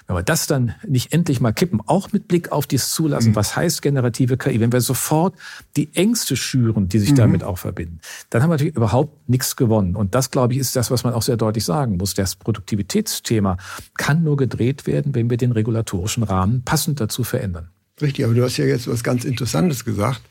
Wenn 0.10 0.16
wir 0.16 0.24
das 0.24 0.48
dann 0.48 0.74
nicht 0.88 1.14
endlich 1.14 1.40
mal 1.40 1.52
kippen, 1.52 1.82
auch 1.86 2.12
mit 2.12 2.28
Blick 2.28 2.52
auf 2.52 2.66
dieses 2.66 2.90
Zulassen, 2.94 3.30
mhm. 3.30 3.36
was 3.36 3.56
heißt 3.56 3.84
generative 3.84 4.38
KI, 4.38 4.60
wenn 4.60 4.72
wir 4.72 4.82
sofort 4.82 5.36
die 5.78 5.94
Ängste 5.94 6.36
schüren, 6.36 6.90
die 6.90 6.98
sich 6.98 7.12
mhm. 7.12 7.18
damit 7.18 7.44
auch 7.44 7.60
verbinden, 7.60 8.00
dann 8.32 8.42
haben 8.42 8.50
wir 8.50 8.56
natürlich 8.56 8.76
überhaupt 8.76 9.30
nichts 9.30 9.56
gewonnen. 9.56 9.96
Und 9.96 10.16
das, 10.16 10.32
glaube 10.32 10.54
ich, 10.54 10.60
ist 10.60 10.76
das, 10.76 10.90
was 10.90 11.04
man 11.04 11.14
auch 11.14 11.22
sehr 11.22 11.38
deutlich 11.38 11.64
sagen 11.64 11.98
muss. 11.98 12.16
Das 12.16 12.36
Produktivitätsthema 12.36 13.58
kann 13.98 14.24
nur 14.24 14.36
gedreht 14.36 14.88
werden, 14.88 15.14
wenn 15.14 15.30
wir 15.30 15.38
den 15.38 15.52
regulatorischen 15.52 16.24
Rahmen 16.24 16.64
passend 16.64 17.00
dazu 17.00 17.24
verändern. 17.24 17.70
Richtig, 18.02 18.26
aber 18.26 18.34
du 18.34 18.44
hast 18.44 18.58
ja 18.58 18.66
jetzt 18.66 18.88
was 18.88 19.04
ganz 19.04 19.26
Interessantes 19.26 19.86
gesagt 19.86 20.22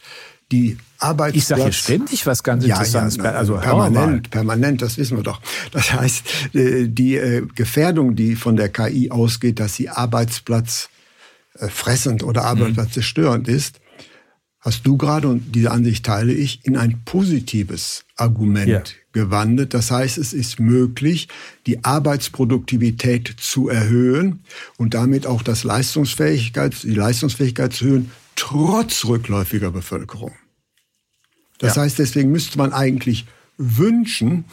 die 0.50 0.78
Arbeitsplatz. 0.98 1.36
Ich 1.36 1.46
sage 1.46 1.62
hier 1.62 1.72
ständig 1.72 2.26
was 2.26 2.42
ganz 2.42 2.64
Interessantes. 2.64 3.16
Ja, 3.16 3.24
ja, 3.24 3.30
also 3.32 3.56
permanent, 3.56 4.30
permanent, 4.30 4.82
das 4.82 4.96
wissen 4.96 5.16
wir 5.16 5.24
doch. 5.24 5.40
Das 5.72 5.92
heißt, 5.92 6.54
äh, 6.54 6.88
die 6.88 7.16
äh, 7.16 7.46
Gefährdung, 7.54 8.16
die 8.16 8.34
von 8.34 8.56
der 8.56 8.68
KI 8.68 9.10
ausgeht, 9.10 9.60
dass 9.60 9.74
sie 9.74 9.88
Arbeitsplatz 9.88 10.88
äh, 11.58 12.24
oder 12.24 12.44
Arbeitsplatz 12.44 12.92
zerstörend 12.92 13.48
ist, 13.48 13.80
hast 14.60 14.86
du 14.86 14.96
gerade, 14.96 15.28
und 15.28 15.54
diese 15.54 15.70
Ansicht 15.70 16.04
teile 16.04 16.32
ich, 16.32 16.64
in 16.64 16.76
ein 16.76 17.02
positives 17.04 18.04
Argument 18.16 18.68
ja. 18.68 18.82
gewandelt. 19.12 19.74
Das 19.74 19.90
heißt, 19.90 20.18
es 20.18 20.32
ist 20.32 20.58
möglich, 20.58 21.28
die 21.66 21.84
Arbeitsproduktivität 21.84 23.34
zu 23.38 23.68
erhöhen 23.68 24.40
und 24.76 24.94
damit 24.94 25.26
auch 25.26 25.42
das 25.42 25.62
Leistungsfähigkeit, 25.62 26.82
die 26.82 26.94
Leistungsfähigkeit 26.94 27.72
zu 27.72 27.84
erhöhen, 27.84 28.10
trotz 28.38 29.04
rückläufiger 29.04 29.70
Bevölkerung. 29.70 30.32
Das 31.58 31.76
ja. 31.76 31.82
heißt, 31.82 31.98
deswegen 31.98 32.30
müsste 32.30 32.56
man 32.58 32.72
eigentlich 32.72 33.26
wünschen, 33.56 34.44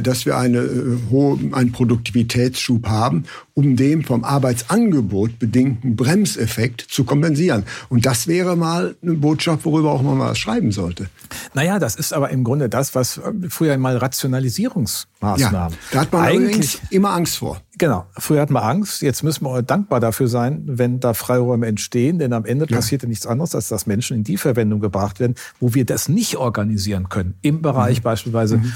dass 0.00 0.26
wir 0.26 0.36
eine, 0.36 0.58
äh, 0.58 0.98
hohe, 1.10 1.38
einen 1.52 1.72
Produktivitätsschub 1.72 2.86
haben, 2.86 3.24
um 3.54 3.76
den 3.76 4.04
vom 4.04 4.24
Arbeitsangebot 4.24 5.38
bedingten 5.38 5.96
Bremseffekt 5.96 6.80
zu 6.88 7.04
kompensieren. 7.04 7.64
Und 7.88 8.06
das 8.06 8.26
wäre 8.26 8.56
mal 8.56 8.94
eine 9.02 9.14
Botschaft, 9.14 9.64
worüber 9.64 9.92
auch 9.92 10.02
man 10.02 10.16
mal 10.16 10.34
schreiben 10.34 10.72
sollte. 10.72 11.08
Naja, 11.54 11.78
das 11.78 11.96
ist 11.96 12.12
aber 12.12 12.30
im 12.30 12.44
Grunde 12.44 12.68
das, 12.68 12.94
was 12.94 13.18
äh, 13.18 13.32
früher 13.48 13.76
mal 13.76 13.96
Rationalisierungsmaßnahmen. 13.96 15.72
Ja, 15.72 15.78
da 15.90 16.00
hat 16.00 16.12
man 16.12 16.22
eigentlich 16.22 16.80
immer 16.90 17.10
Angst 17.10 17.38
vor. 17.38 17.60
Genau. 17.78 18.06
Früher 18.16 18.42
hatten 18.42 18.52
wir 18.52 18.62
Angst. 18.62 19.02
Jetzt 19.02 19.24
müssen 19.24 19.44
wir 19.44 19.62
dankbar 19.62 19.98
dafür 19.98 20.28
sein, 20.28 20.62
wenn 20.66 21.00
da 21.00 21.14
Freiräume 21.14 21.66
entstehen. 21.66 22.18
Denn 22.18 22.32
am 22.32 22.44
Ende 22.44 22.66
ja. 22.68 22.76
passiert 22.76 23.02
ja 23.02 23.08
nichts 23.08 23.26
anderes, 23.26 23.54
als 23.54 23.68
dass 23.68 23.86
Menschen 23.86 24.18
in 24.18 24.24
die 24.24 24.36
Verwendung 24.36 24.80
gebracht 24.80 25.20
werden, 25.20 25.34
wo 25.58 25.74
wir 25.74 25.84
das 25.84 26.08
nicht 26.08 26.36
organisieren 26.36 27.08
können. 27.08 27.34
Im 27.42 27.62
Bereich 27.62 27.98
mhm. 27.98 28.02
beispielsweise 28.02 28.58
mhm. 28.58 28.72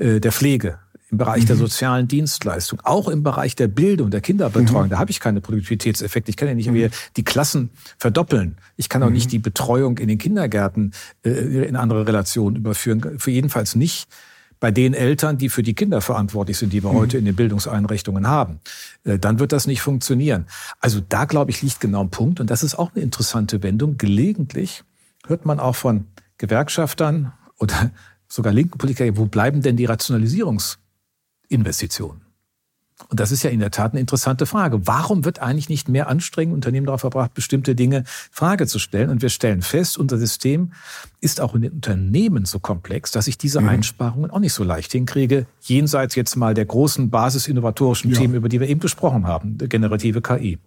Äh, 0.00 0.18
der 0.18 0.32
Pflege, 0.32 0.78
im 1.10 1.18
Bereich 1.18 1.42
mhm. 1.42 1.48
der 1.48 1.56
sozialen 1.56 2.08
Dienstleistung, 2.08 2.80
auch 2.84 3.08
im 3.08 3.22
Bereich 3.22 3.54
der 3.54 3.68
Bildung, 3.68 4.10
der 4.10 4.20
Kinderbetreuung. 4.20 4.86
Mhm. 4.86 4.90
Da 4.90 4.98
habe 4.98 5.10
ich 5.10 5.20
keine 5.20 5.40
Produktivitätseffekte. 5.40 6.30
Ich 6.30 6.36
kann 6.36 6.48
ja 6.48 6.54
nicht 6.54 6.66
irgendwie 6.66 6.86
mhm. 6.86 6.92
die 7.16 7.24
Klassen 7.24 7.70
verdoppeln. 7.98 8.56
Ich 8.76 8.88
kann 8.88 9.02
auch 9.02 9.08
mhm. 9.08 9.14
nicht 9.14 9.30
die 9.30 9.38
Betreuung 9.38 9.98
in 9.98 10.08
den 10.08 10.18
Kindergärten 10.18 10.92
äh, 11.24 11.30
in 11.30 11.76
andere 11.76 12.06
Relationen 12.06 12.56
überführen. 12.56 13.18
Für 13.18 13.30
jedenfalls 13.30 13.74
nicht 13.74 14.08
bei 14.58 14.70
den 14.70 14.94
Eltern, 14.94 15.36
die 15.36 15.48
für 15.48 15.62
die 15.62 15.74
Kinder 15.74 16.00
verantwortlich 16.00 16.58
sind, 16.58 16.72
die 16.72 16.82
wir 16.82 16.92
mhm. 16.92 16.96
heute 16.96 17.18
in 17.18 17.24
den 17.26 17.36
Bildungseinrichtungen 17.36 18.26
haben. 18.26 18.60
Äh, 19.04 19.18
dann 19.18 19.38
wird 19.38 19.52
das 19.52 19.66
nicht 19.66 19.82
funktionieren. 19.82 20.46
Also 20.78 21.00
da, 21.06 21.26
glaube 21.26 21.50
ich, 21.50 21.60
liegt 21.60 21.80
genau 21.80 22.00
ein 22.00 22.10
Punkt. 22.10 22.40
Und 22.40 22.48
das 22.48 22.62
ist 22.62 22.74
auch 22.78 22.92
eine 22.94 23.02
interessante 23.02 23.62
Wendung. 23.62 23.98
Gelegentlich 23.98 24.84
hört 25.26 25.44
man 25.44 25.60
auch 25.60 25.76
von 25.76 26.06
Gewerkschaftern 26.38 27.32
oder 27.58 27.90
sogar 28.30 28.52
linken 28.52 28.78
Politiker, 28.78 29.16
wo 29.16 29.26
bleiben 29.26 29.62
denn 29.62 29.76
die 29.76 29.86
Rationalisierungsinvestitionen? 29.86 32.30
Und 33.08 33.18
das 33.18 33.32
ist 33.32 33.42
ja 33.42 33.50
in 33.50 33.60
der 33.60 33.70
Tat 33.70 33.92
eine 33.92 34.00
interessante 34.00 34.46
Frage. 34.46 34.86
Warum 34.86 35.24
wird 35.24 35.40
eigentlich 35.40 35.68
nicht 35.68 35.88
mehr 35.88 36.08
Anstrengung 36.08 36.54
Unternehmen 36.54 36.86
darauf 36.86 37.00
verbracht, 37.00 37.34
bestimmte 37.34 37.74
Dinge 37.74 38.04
Frage 38.30 38.66
zu 38.66 38.78
stellen? 38.78 39.08
Und 39.08 39.22
wir 39.22 39.30
stellen 39.30 39.62
fest, 39.62 39.96
unser 39.96 40.18
System 40.18 40.72
ist 41.20 41.40
auch 41.40 41.54
in 41.54 41.62
den 41.62 41.72
Unternehmen 41.72 42.44
so 42.44 42.58
komplex, 42.58 43.10
dass 43.10 43.26
ich 43.26 43.38
diese 43.38 43.60
mhm. 43.60 43.70
Einsparungen 43.70 44.30
auch 44.30 44.38
nicht 44.38 44.52
so 44.52 44.64
leicht 44.64 44.92
hinkriege, 44.92 45.46
jenseits 45.62 46.14
jetzt 46.14 46.36
mal 46.36 46.54
der 46.54 46.66
großen 46.66 47.10
basisinnovatorischen 47.10 48.12
ja. 48.12 48.18
Themen, 48.18 48.34
über 48.34 48.48
die 48.48 48.60
wir 48.60 48.68
eben 48.68 48.80
gesprochen 48.80 49.26
haben, 49.26 49.56
generative 49.56 50.20
KI. 50.20 50.58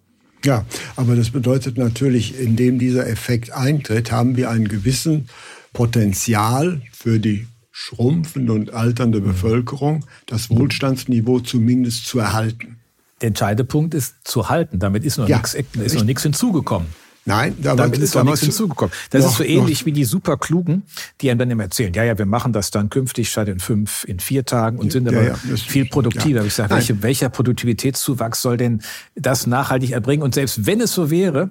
Ja, 0.44 0.66
aber 0.96 1.16
das 1.16 1.30
bedeutet 1.30 1.78
natürlich, 1.78 2.38
indem 2.38 2.78
dieser 2.78 3.08
Effekt 3.08 3.54
eintritt, 3.54 4.12
haben 4.12 4.36
wir 4.36 4.50
einen 4.50 4.68
gewissen 4.68 5.30
Potenzial 5.72 6.82
für 6.92 7.20
die 7.20 7.48
schrumpfende 7.76 8.54
und 8.54 8.72
alternde 8.72 9.20
mhm. 9.20 9.26
Bevölkerung 9.26 10.06
das 10.28 10.50
Wohlstandsniveau 10.50 11.40
zumindest 11.40 12.06
zu 12.06 12.20
erhalten. 12.20 12.78
Der 13.20 13.30
entscheidende 13.30 13.64
Punkt 13.64 13.96
ist 13.96 14.16
zu 14.24 14.48
halten. 14.48 14.80
Damit 14.80 15.04
ist 15.04 15.18
noch 15.18 15.28
ja, 15.28 15.38
nichts, 15.38 15.58
noch 15.96 16.04
nichts 16.04 16.24
hinzugekommen. 16.24 16.88
Nein, 17.26 17.56
damit 17.62 17.98
ist 17.98 18.16
doch 18.16 18.24
nichts 18.24 18.42
hinzugekommen. 18.42 18.94
Das 19.10 19.24
noch, 19.24 19.32
ist 19.32 19.38
so 19.38 19.44
ähnlich 19.44 19.82
noch. 19.82 19.86
wie 19.88 19.92
die 19.94 20.04
Superklugen, 20.04 20.84
die 21.22 21.32
einem 21.32 21.40
dann 21.40 21.50
immer 21.50 21.64
erzählen, 21.64 21.94
ja, 21.94 22.04
ja, 22.04 22.18
wir 22.18 22.26
machen 22.26 22.54
das 22.54 22.70
dann 22.70 22.90
künftig 22.90 23.30
statt 23.30 23.48
in 23.48 23.60
fünf, 23.60 24.04
in 24.08 24.20
vier 24.20 24.46
Tagen 24.46 24.78
und 24.78 24.92
sind 24.92 25.10
ja, 25.10 25.18
aber 25.18 25.28
ja, 25.30 25.36
viel 25.56 25.86
produktiver. 25.86 26.42
Ja. 26.42 26.46
Ich 26.46 26.54
sage, 26.54 26.76
welche, 26.76 27.02
welcher 27.02 27.30
Produktivitätszuwachs 27.30 28.42
soll 28.42 28.58
denn 28.58 28.82
das 29.16 29.48
nachhaltig 29.48 29.92
erbringen? 29.92 30.22
Und 30.22 30.36
selbst 30.36 30.66
wenn 30.66 30.82
es 30.82 30.94
so 30.94 31.10
wäre, 31.10 31.50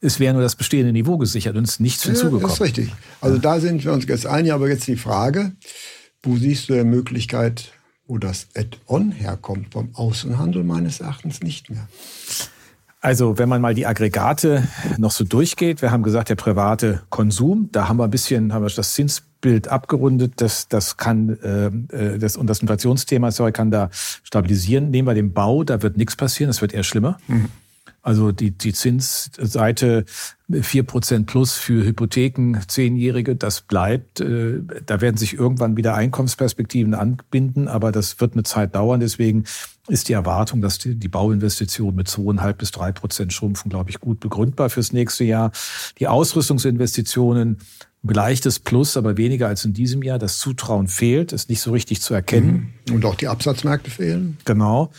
es 0.00 0.20
wäre 0.20 0.32
nur 0.32 0.42
das 0.42 0.56
bestehende 0.56 0.92
Niveau 0.92 1.18
gesichert 1.18 1.56
und 1.56 1.64
es 1.64 1.72
ist 1.72 1.80
nichts 1.80 2.04
hinzugekommen. 2.04 2.42
das 2.42 2.54
ist 2.54 2.60
richtig. 2.60 2.92
Also 3.20 3.36
ja. 3.36 3.42
da 3.42 3.60
sind 3.60 3.84
wir 3.84 3.92
uns 3.92 4.06
jetzt 4.06 4.26
einig, 4.26 4.52
aber 4.52 4.68
jetzt 4.68 4.86
die 4.86 4.96
Frage, 4.96 5.52
wo 6.22 6.36
siehst 6.36 6.68
du 6.68 6.74
die 6.74 6.84
Möglichkeit, 6.84 7.72
wo 8.06 8.18
das 8.18 8.46
Add-on 8.56 9.12
herkommt? 9.12 9.72
Vom 9.72 9.94
Außenhandel 9.94 10.62
meines 10.64 11.00
Erachtens 11.00 11.42
nicht 11.42 11.70
mehr. 11.70 11.88
Also 13.00 13.38
wenn 13.38 13.48
man 13.48 13.60
mal 13.60 13.74
die 13.74 13.86
Aggregate 13.86 14.66
noch 14.96 15.12
so 15.12 15.24
durchgeht, 15.24 15.82
wir 15.82 15.92
haben 15.92 16.02
gesagt, 16.02 16.30
der 16.30 16.34
private 16.34 17.02
Konsum, 17.10 17.68
da 17.70 17.88
haben 17.88 17.98
wir 17.98 18.04
ein 18.04 18.10
bisschen, 18.10 18.52
haben 18.52 18.64
wir 18.64 18.70
das 18.70 18.94
Zinsbild 18.94 19.68
abgerundet, 19.68 20.34
das, 20.36 20.66
das 20.66 20.96
kann, 20.96 21.38
äh, 21.40 21.66
äh 21.96 22.18
das, 22.18 22.36
und 22.36 22.48
das 22.48 22.60
Inflationsthema 22.60 23.30
sorry, 23.30 23.52
kann 23.52 23.70
da 23.70 23.90
stabilisieren. 23.92 24.90
Nehmen 24.90 25.06
wir 25.06 25.14
den 25.14 25.32
Bau, 25.32 25.62
da 25.62 25.80
wird 25.82 25.96
nichts 25.96 26.16
passieren, 26.16 26.48
das 26.48 26.60
wird 26.60 26.72
eher 26.72 26.82
schlimmer. 26.82 27.18
Mhm. 27.28 27.48
Also 28.02 28.32
die, 28.32 28.52
die 28.52 28.72
Zinsseite 28.72 30.04
4% 30.50 31.26
plus 31.26 31.54
für 31.54 31.84
Hypotheken, 31.84 32.58
Zehnjährige, 32.66 33.36
das 33.36 33.60
bleibt. 33.60 34.20
Äh, 34.20 34.60
da 34.86 35.00
werden 35.00 35.16
sich 35.16 35.34
irgendwann 35.34 35.76
wieder 35.76 35.94
Einkommensperspektiven 35.94 36.94
anbinden, 36.94 37.68
aber 37.68 37.92
das 37.92 38.20
wird 38.20 38.32
eine 38.32 38.44
Zeit 38.44 38.74
dauern. 38.74 39.00
Deswegen 39.00 39.44
ist 39.88 40.08
die 40.08 40.14
Erwartung, 40.14 40.62
dass 40.62 40.78
die, 40.78 40.94
die 40.94 41.08
Bauinvestitionen 41.08 41.96
mit 41.96 42.08
zweieinhalb 42.08 42.58
bis 42.58 42.70
drei 42.70 42.92
Prozent 42.92 43.32
schrumpfen, 43.32 43.68
glaube 43.68 43.90
ich, 43.90 44.00
gut 44.00 44.20
begründbar 44.20 44.70
fürs 44.70 44.92
nächste 44.92 45.24
Jahr. 45.24 45.50
Die 45.98 46.08
Ausrüstungsinvestitionen 46.08 47.58
leichtes 48.02 48.58
Plus, 48.58 48.96
aber 48.96 49.16
weniger 49.16 49.48
als 49.48 49.64
in 49.64 49.72
diesem 49.72 50.02
Jahr. 50.02 50.18
Das 50.18 50.38
Zutrauen 50.38 50.88
fehlt, 50.88 51.32
ist 51.32 51.50
nicht 51.50 51.60
so 51.60 51.72
richtig 51.72 52.00
zu 52.00 52.14
erkennen. 52.14 52.72
Mhm. 52.88 52.94
Und 52.94 53.04
auch 53.04 53.14
die 53.14 53.28
Absatzmärkte 53.28 53.90
fehlen. 53.90 54.38
Genau. 54.44 54.90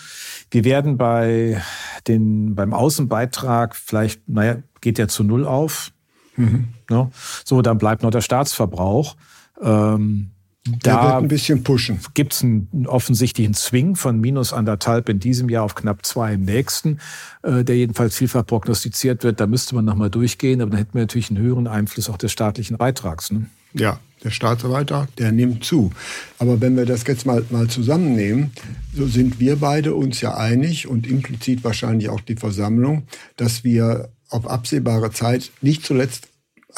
Wir 0.52 0.64
werden 0.64 0.98
bei 0.98 1.62
den, 2.08 2.56
beim 2.56 2.74
Außenbeitrag 2.74 3.76
vielleicht, 3.76 4.28
naja, 4.28 4.58
geht 4.82 4.98
der 4.98 5.08
zu 5.08 5.24
Null 5.24 5.46
auf. 5.46 5.92
Mhm. 6.36 6.70
Ne? 6.90 7.10
So, 7.46 7.62
dann 7.62 7.78
bleibt 7.78 8.04
noch 8.04 8.12
der 8.12 8.22
Staatsverbrauch. 8.22 9.16
Ähm, 9.62 10.32
der 10.68 10.94
da 10.94 11.04
wird 11.04 11.24
ein 11.24 11.28
bisschen 11.28 11.64
pushen. 11.64 12.00
Gibt 12.14 12.34
es 12.34 12.44
einen 12.44 12.86
offensichtlichen 12.86 13.54
Zwing 13.54 13.96
von 13.96 14.20
minus 14.20 14.54
anderthalb 14.54 15.10
in 15.10 15.20
diesem 15.20 15.50
Jahr 15.50 15.64
auf 15.64 15.76
knapp 15.76 16.06
zwei 16.06 16.34
im 16.34 16.44
nächsten, 16.44 17.00
äh, 17.44 17.64
der 17.64 17.78
jedenfalls 17.78 18.16
vielfach 18.16 18.46
prognostiziert 18.46 19.24
wird. 19.24 19.40
Da 19.40 19.48
müsste 19.48 19.76
man 19.76 19.86
nochmal 19.86 20.10
durchgehen, 20.10 20.62
aber 20.62 20.72
dann 20.72 20.80
hätten 20.80 20.94
wir 20.94 21.02
natürlich 21.02 21.30
einen 21.30 21.40
höheren 21.40 21.68
Einfluss 21.68 22.10
auch 22.10 22.18
des 22.18 22.32
staatlichen 22.32 22.78
Beitrags. 22.78 23.32
Ne? 23.32 23.46
Ja, 23.74 24.00
der 24.24 24.32
Staatsbeitrag, 24.32 25.16
der 25.16 25.32
nimmt 25.32 25.64
zu. 25.64 25.92
Aber 26.40 26.60
wenn 26.60 26.76
wir 26.76 26.86
das 26.86 27.06
jetzt 27.08 27.26
mal, 27.26 27.44
mal 27.50 27.68
zusammennehmen, 27.68 28.52
so 28.94 29.08
sind 29.08 29.40
wir 29.40 29.58
beide 29.58 29.96
uns 29.96 30.20
ja 30.22 30.36
einig 30.36 30.88
und 30.88 31.08
implizit 31.08 31.64
wahrscheinlich 31.64 32.10
auch 32.10 32.20
die 32.20 32.36
Versammlung, 32.36 33.04
dass 33.38 33.64
wir 33.64 34.10
auf 34.30 34.48
absehbare 34.48 35.12
Zeit 35.12 35.52
nicht 35.62 35.86
zuletzt 35.86 36.28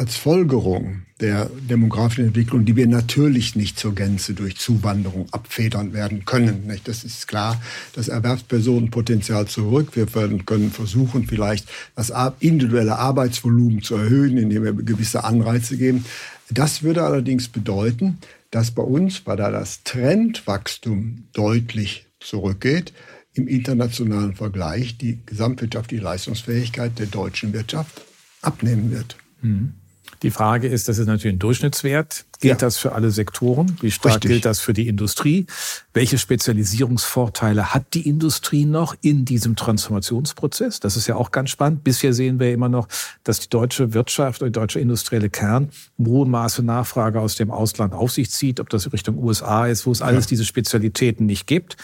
als 0.02 0.16
Folgerung 0.16 1.04
der 1.20 1.46
demografischen 1.70 2.26
Entwicklung, 2.26 2.66
die 2.66 2.76
wir 2.76 2.88
natürlich 2.88 3.56
nicht 3.56 3.78
zur 3.78 3.94
Gänze 3.94 4.34
durch 4.34 4.58
Zuwanderung 4.58 5.28
abfedern 5.32 5.94
werden 5.94 6.26
können. 6.26 6.66
Nicht? 6.66 6.88
Das 6.88 7.04
ist 7.04 7.28
klar. 7.28 7.62
Das 7.94 8.08
Erwerbspersonenpotenzial 8.08 9.46
zurück. 9.46 9.96
Wir 9.96 10.08
können 10.08 10.72
versuchen, 10.72 11.28
vielleicht 11.28 11.70
das 11.96 12.12
individuelle 12.40 12.98
Arbeitsvolumen 12.98 13.84
zu 13.84 13.96
erhöhen, 13.96 14.38
indem 14.38 14.64
wir 14.64 14.74
gewisse 14.74 15.24
Anreize 15.24 15.78
geben. 15.78 16.04
Das 16.50 16.82
würde 16.82 17.04
allerdings 17.04 17.48
bedeuten, 17.48 18.18
dass 18.50 18.72
bei 18.72 18.82
uns, 18.82 19.22
weil 19.26 19.38
da 19.38 19.52
das 19.52 19.84
Trendwachstum 19.84 21.26
deutlich 21.34 22.08
zurückgeht, 22.20 22.92
im 23.36 23.48
internationalen 23.48 24.34
Vergleich 24.34 24.98
die 24.98 25.20
gesamtwirtschaftliche 25.28 26.04
Leistungsfähigkeit 26.04 26.98
der 26.98 27.06
deutschen 27.06 27.54
Wirtschaft 27.54 28.02
abnehmen 28.42 28.90
wird. 28.90 29.16
Mhm. 29.44 29.74
Die 30.24 30.30
Frage 30.30 30.68
ist, 30.68 30.88
das 30.88 31.00
ist 31.00 31.08
natürlich 31.08 31.36
ein 31.36 31.40
Durchschnittswert. 31.40 32.26
Gilt 32.40 32.52
ja. 32.52 32.56
das 32.56 32.78
für 32.78 32.92
alle 32.92 33.10
Sektoren? 33.10 33.76
Wie 33.82 33.90
stark 33.90 34.16
Richtig. 34.16 34.30
gilt 34.30 34.46
das 34.46 34.60
für 34.60 34.74
die 34.74 34.88
Industrie? 34.88 35.48
Welche 35.94 36.20
Spezialisierungsvorteile 36.20 37.74
hat 37.74 37.96
die 37.96 38.08
Industrie 38.08 38.66
noch 38.66 38.96
in 39.02 39.26
diesem 39.26 39.56
Transformationsprozess? 39.56 40.80
Das 40.80 40.96
ist 40.96 41.08
ja 41.08 41.16
auch 41.16 41.32
ganz 41.32 41.50
spannend. 41.50 41.84
Bisher 41.84 42.14
sehen 42.14 42.40
wir 42.40 42.54
immer 42.54 42.70
noch, 42.70 42.88
dass 43.24 43.40
die 43.40 43.50
deutsche 43.50 43.94
Wirtschaft 43.94 44.42
oder 44.42 44.50
die 44.50 44.60
deutsche 44.60 44.80
industrielle 44.80 45.32
Kern 45.32 45.70
im 45.98 46.06
hohen 46.06 46.30
Maße 46.30 46.62
Nachfrage 46.62 47.20
aus 47.20 47.36
dem 47.36 47.50
Ausland 47.50 47.94
auf 47.94 48.12
sich 48.12 48.30
zieht, 48.30 48.60
ob 48.60 48.70
das 48.70 48.94
Richtung 48.94 49.18
USA 49.18 49.66
ist, 49.66 49.88
wo 49.88 49.92
es 49.92 50.04
alles 50.04 50.26
ja. 50.26 50.30
diese 50.30 50.46
Spezialitäten 50.46 51.26
nicht 51.26 51.48
gibt. 51.48 51.78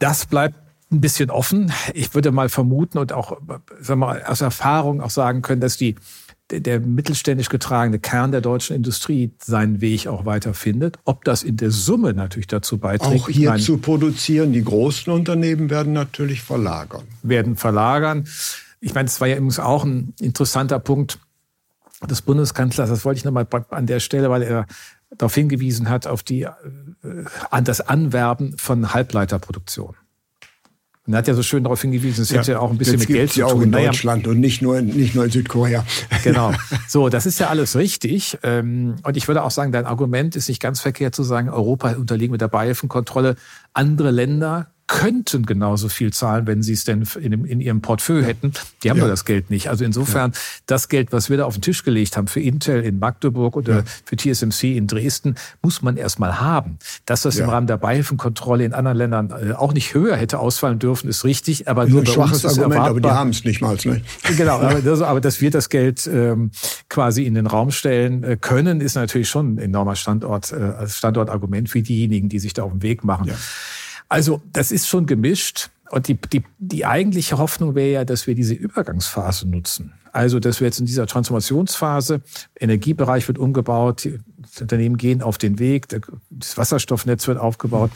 Das 0.00 0.26
bleibt 0.26 0.56
ein 0.90 1.00
bisschen 1.00 1.30
offen. 1.30 1.72
Ich 1.94 2.14
würde 2.14 2.32
mal 2.32 2.48
vermuten 2.48 2.98
und 2.98 3.12
auch 3.12 3.38
sagen 3.80 4.00
wir 4.00 4.06
mal, 4.06 4.22
aus 4.24 4.40
Erfahrung 4.40 5.00
auch 5.00 5.10
sagen 5.10 5.42
können, 5.42 5.60
dass 5.60 5.76
die 5.76 5.94
der 6.60 6.80
mittelständisch 6.80 7.48
getragene 7.48 7.98
Kern 7.98 8.32
der 8.32 8.40
deutschen 8.40 8.76
Industrie 8.76 9.32
seinen 9.38 9.80
Weg 9.80 10.06
auch 10.06 10.24
weiter 10.24 10.54
findet. 10.54 10.98
Ob 11.04 11.24
das 11.24 11.42
in 11.42 11.56
der 11.56 11.70
Summe 11.70 12.14
natürlich 12.14 12.46
dazu 12.46 12.78
beiträgt. 12.78 13.22
Auch 13.22 13.28
hier 13.28 13.50
meine, 13.50 13.62
zu 13.62 13.78
produzieren. 13.78 14.52
Die 14.52 14.64
großen 14.64 15.12
Unternehmen 15.12 15.70
werden 15.70 15.92
natürlich 15.92 16.42
verlagern. 16.42 17.04
Werden 17.22 17.56
verlagern. 17.56 18.26
Ich 18.80 18.94
meine, 18.94 19.06
es 19.06 19.20
war 19.20 19.28
ja 19.28 19.36
übrigens 19.36 19.58
auch 19.58 19.84
ein 19.84 20.14
interessanter 20.20 20.78
Punkt 20.78 21.18
des 22.08 22.22
Bundeskanzlers. 22.22 22.90
Das 22.90 23.04
wollte 23.04 23.18
ich 23.18 23.24
nochmal 23.24 23.46
an 23.70 23.86
der 23.86 24.00
Stelle, 24.00 24.28
weil 24.30 24.42
er 24.42 24.66
darauf 25.16 25.34
hingewiesen 25.34 25.88
hat, 25.88 26.06
auf 26.06 26.22
die, 26.22 26.42
äh, 26.42 26.50
an 27.50 27.64
das 27.64 27.80
Anwerben 27.80 28.56
von 28.58 28.92
Halbleiterproduktion. 28.92 29.94
Und 31.12 31.16
er 31.16 31.18
hat 31.18 31.28
ja 31.28 31.34
so 31.34 31.42
schön 31.42 31.62
darauf 31.62 31.82
hingewiesen, 31.82 32.22
es 32.22 32.30
ja, 32.30 32.40
hätte 32.40 32.52
ja 32.52 32.58
auch 32.58 32.70
ein 32.70 32.78
bisschen 32.78 32.98
mit 32.98 33.06
Geld 33.06 33.30
zu 33.34 33.42
tun. 33.42 33.50
auch 33.50 33.60
in 33.60 33.68
naja, 33.68 33.88
Deutschland 33.88 34.26
und 34.26 34.40
nicht 34.40 34.62
nur, 34.62 34.78
in, 34.78 34.86
nicht 34.86 35.14
nur 35.14 35.26
in 35.26 35.30
Südkorea. 35.30 35.84
Genau. 36.24 36.54
So, 36.88 37.10
das 37.10 37.26
ist 37.26 37.38
ja 37.38 37.48
alles 37.48 37.76
richtig. 37.76 38.38
Ähm, 38.42 38.94
und 39.02 39.18
ich 39.18 39.28
würde 39.28 39.42
auch 39.42 39.50
sagen, 39.50 39.72
dein 39.72 39.84
Argument 39.84 40.36
ist 40.36 40.48
nicht 40.48 40.62
ganz 40.62 40.80
verkehrt 40.80 41.14
zu 41.14 41.22
sagen, 41.22 41.50
Europa 41.50 41.90
unterliegen 41.92 42.32
mit 42.32 42.40
der 42.40 42.48
Beihilfenkontrolle. 42.48 43.36
Andere 43.74 44.10
Länder 44.10 44.71
könnten 44.92 45.46
genauso 45.46 45.88
viel 45.88 46.12
zahlen, 46.12 46.46
wenn 46.46 46.62
sie 46.62 46.74
es 46.74 46.84
denn 46.84 47.08
in, 47.18 47.46
in 47.46 47.60
ihrem 47.62 47.80
Portfolio 47.80 48.24
hätten. 48.24 48.52
Die 48.82 48.90
haben 48.90 48.98
ja. 48.98 49.08
das 49.08 49.24
Geld 49.24 49.48
nicht. 49.48 49.70
Also 49.70 49.86
insofern, 49.86 50.32
ja. 50.32 50.38
das 50.66 50.90
Geld, 50.90 51.12
was 51.12 51.30
wir 51.30 51.38
da 51.38 51.46
auf 51.46 51.54
den 51.54 51.62
Tisch 51.62 51.82
gelegt 51.82 52.18
haben 52.18 52.26
für 52.26 52.40
Intel 52.40 52.82
in 52.82 52.98
Magdeburg 52.98 53.56
oder 53.56 53.76
ja. 53.76 53.84
für 54.04 54.16
TSMC 54.16 54.76
in 54.76 54.86
Dresden, 54.86 55.36
muss 55.62 55.80
man 55.80 55.96
erstmal 55.96 56.40
haben. 56.40 56.78
Dass 57.06 57.22
das 57.22 57.38
im 57.38 57.48
Rahmen 57.48 57.66
der 57.66 57.78
Beihilfenkontrolle 57.78 58.66
in 58.66 58.74
anderen 58.74 58.98
Ländern 58.98 59.30
äh, 59.30 59.52
auch 59.54 59.72
nicht 59.72 59.94
höher 59.94 60.14
hätte 60.14 60.38
ausfallen 60.38 60.78
dürfen, 60.78 61.08
ist 61.08 61.24
richtig. 61.24 61.68
Aber 61.68 61.86
nur 61.86 62.02
ein 62.02 62.06
schwaches 62.06 62.44
Argument, 62.44 62.82
aber 62.82 63.00
die 63.00 63.08
haben 63.08 63.30
es 63.30 63.44
nicht 63.44 63.62
mal. 63.62 63.78
Ne? 63.84 64.02
Genau, 64.36 64.60
aber, 64.60 64.80
das, 64.84 65.00
aber 65.00 65.22
dass 65.22 65.40
wir 65.40 65.50
das 65.50 65.70
Geld 65.70 66.06
ähm, 66.06 66.50
quasi 66.90 67.24
in 67.24 67.32
den 67.32 67.46
Raum 67.46 67.70
stellen 67.70 68.24
äh, 68.24 68.36
können, 68.38 68.82
ist 68.82 68.96
natürlich 68.96 69.30
schon 69.30 69.54
ein 69.54 69.58
enormer 69.58 69.96
Standort, 69.96 70.52
äh, 70.52 70.86
Standortargument 70.86 71.70
für 71.70 71.80
diejenigen, 71.80 72.28
die 72.28 72.40
sich 72.40 72.52
da 72.52 72.64
auf 72.64 72.72
den 72.72 72.82
Weg 72.82 73.04
machen. 73.04 73.32
Also 74.12 74.42
das 74.52 74.72
ist 74.72 74.88
schon 74.88 75.06
gemischt. 75.06 75.70
Und 75.90 76.06
die, 76.08 76.14
die, 76.14 76.42
die 76.58 76.84
eigentliche 76.84 77.38
Hoffnung 77.38 77.74
wäre 77.74 77.92
ja, 77.92 78.04
dass 78.04 78.26
wir 78.26 78.34
diese 78.34 78.52
Übergangsphase 78.52 79.48
nutzen. 79.48 79.94
Also, 80.12 80.38
dass 80.38 80.60
wir 80.60 80.66
jetzt 80.66 80.80
in 80.80 80.86
dieser 80.86 81.06
Transformationsphase, 81.06 82.20
Energiebereich 82.60 83.26
wird 83.28 83.38
umgebaut, 83.38 84.04
die 84.04 84.20
Unternehmen 84.60 84.98
gehen 84.98 85.22
auf 85.22 85.38
den 85.38 85.58
Weg, 85.58 85.88
das 86.28 86.58
Wasserstoffnetz 86.58 87.26
wird 87.26 87.38
aufgebaut. 87.38 87.90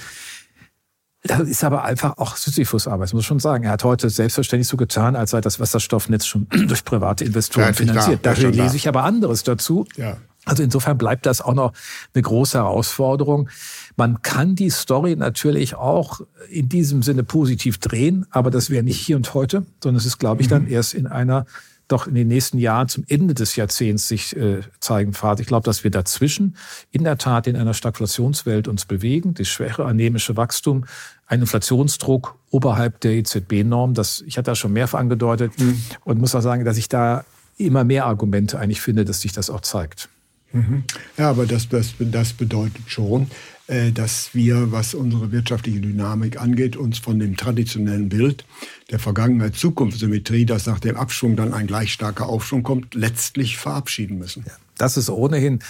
Das 1.23 1.41
ist 1.41 1.63
aber 1.65 1.85
einfach 1.85 2.17
auch 2.17 2.37
Sisyphus-Arbeit, 2.37 3.13
muss 3.13 3.23
ich 3.23 3.27
schon 3.27 3.41
sagen. 3.41 3.65
Er 3.65 3.73
hat 3.73 3.85
heute 3.85 4.09
selbstverständlich 4.09 4.69
so 4.69 4.79
getan, 4.79 5.17
als 5.17 5.33
sei 5.33 5.43
das 5.43 5.61
Wasserstoffnetz 5.61 6.25
schon 6.25 6.47
durch 6.69 6.85
private 6.85 7.25
Investoren 7.25 7.67
ja, 7.67 7.73
finanziert. 7.75 8.25
Dafür 8.25 8.51
lese 8.51 8.77
ich 8.77 8.89
aber 8.89 9.05
anderes 9.05 9.43
dazu. 9.43 9.87
Ja. 9.97 10.17
Also 10.47 10.63
insofern 10.63 10.97
bleibt 10.97 11.27
das 11.27 11.43
auch 11.43 11.55
noch 11.55 11.73
eine 12.15 12.23
große 12.23 12.57
Herausforderung. 12.57 13.51
Man 13.97 14.23
kann 14.23 14.55
die 14.55 14.71
Story 14.71 15.17
natürlich 15.17 15.75
auch 15.75 16.21
in 16.49 16.69
diesem 16.69 17.03
Sinne 17.03 17.25
positiv 17.25 17.79
drehen, 17.79 18.27
aber 18.31 18.51
das 18.51 18.71
wäre 18.71 18.85
nicht 18.85 18.99
hier 18.99 19.17
und 19.17 19.35
heute, 19.35 19.67
sondern 19.83 19.99
es 19.99 20.07
ist, 20.07 20.19
glaube 20.19 20.41
ich, 20.41 20.49
dann 20.49 20.63
mhm. 20.63 20.71
erst 20.73 20.95
in 20.95 21.09
einer 21.09 21.47
doch 21.89 22.07
in 22.07 22.15
den 22.15 22.29
nächsten 22.29 22.59
Jahren 22.59 22.89
zum 22.89 23.05
Ende 23.09 23.35
des 23.35 23.55
Jahrzehnts 23.55 24.09
sich 24.09 24.37
äh, 24.37 24.61
zeigen 24.81 25.13
Pfad. 25.13 25.39
Ich 25.41 25.47
glaube, 25.47 25.65
dass 25.65 25.85
wir 25.85 25.91
dazwischen 25.91 26.57
in 26.91 27.05
der 27.05 27.17
Tat 27.17 27.47
in 27.47 27.57
einer 27.57 27.75
Stagflationswelt 27.75 28.67
uns 28.67 28.87
bewegen, 28.87 29.35
das 29.35 29.49
schwäche 29.49 29.85
anemische 29.85 30.37
Wachstum, 30.37 30.85
ein 31.27 31.41
Inflationsdruck 31.41 32.37
oberhalb 32.51 33.01
der 33.01 33.13
EZB-Norm. 33.13 33.95
Das 33.95 34.23
ich 34.27 34.37
hatte 34.37 34.51
das 34.51 34.59
schon 34.59 34.73
mehrfach 34.73 34.99
angedeutet 34.99 35.53
mhm. 35.59 35.81
und 36.05 36.21
muss 36.21 36.35
auch 36.35 36.41
sagen, 36.41 36.65
dass 36.65 36.77
ich 36.77 36.89
da 36.89 37.25
immer 37.57 37.85
mehr 37.85 38.07
Argumente 38.07 38.59
eigentlich 38.59 38.81
finde, 38.81 39.05
dass 39.05 39.21
sich 39.21 39.33
das 39.33 39.49
auch 39.49 39.61
zeigt. 39.61 40.09
Mhm. 40.57 40.85
Ja, 41.19 41.31
aber 41.31 41.47
das, 41.47 41.69
das, 41.69 41.95
das 41.99 42.33
bedeutet 42.33 42.83
schon, 42.87 43.29
äh, 43.67 43.93
dass 43.93 44.35
wir, 44.35 44.73
was 44.73 44.95
unsere 44.95 45.33
wirtschaftliche 45.33 45.81
Dynamik 45.81 46.41
angeht, 46.41 46.77
uns 46.77 46.99
von 46.99 47.19
dem 47.19 47.37
traditionellen 47.37 48.09
Bild 48.09 48.45
der 48.91 48.99
Vergangenheit-Zukunftssymmetrie, 48.99 50.47
dass 50.47 50.67
nach 50.67 50.81
dem 50.81 50.97
Abschwung 50.97 51.37
dann 51.37 51.53
ein 51.53 51.67
gleich 51.67 51.93
starker 51.93 52.29
Aufschwung 52.29 52.63
kommt, 52.63 52.95
letztlich 52.95 53.57
verabschieden 53.57 54.19
müssen. 54.19 54.45
Ja, 54.47 54.53
das 54.79 54.97
ist 54.97 55.11
ohnehin 55.11 55.61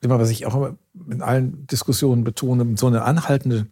immer, 0.00 0.18
was 0.18 0.30
ich 0.30 0.46
auch 0.46 0.74
in 1.10 1.22
allen 1.22 1.66
Diskussionen 1.66 2.24
betone, 2.24 2.76
so 2.76 2.86
eine 2.86 3.02
anhaltende 3.02 3.66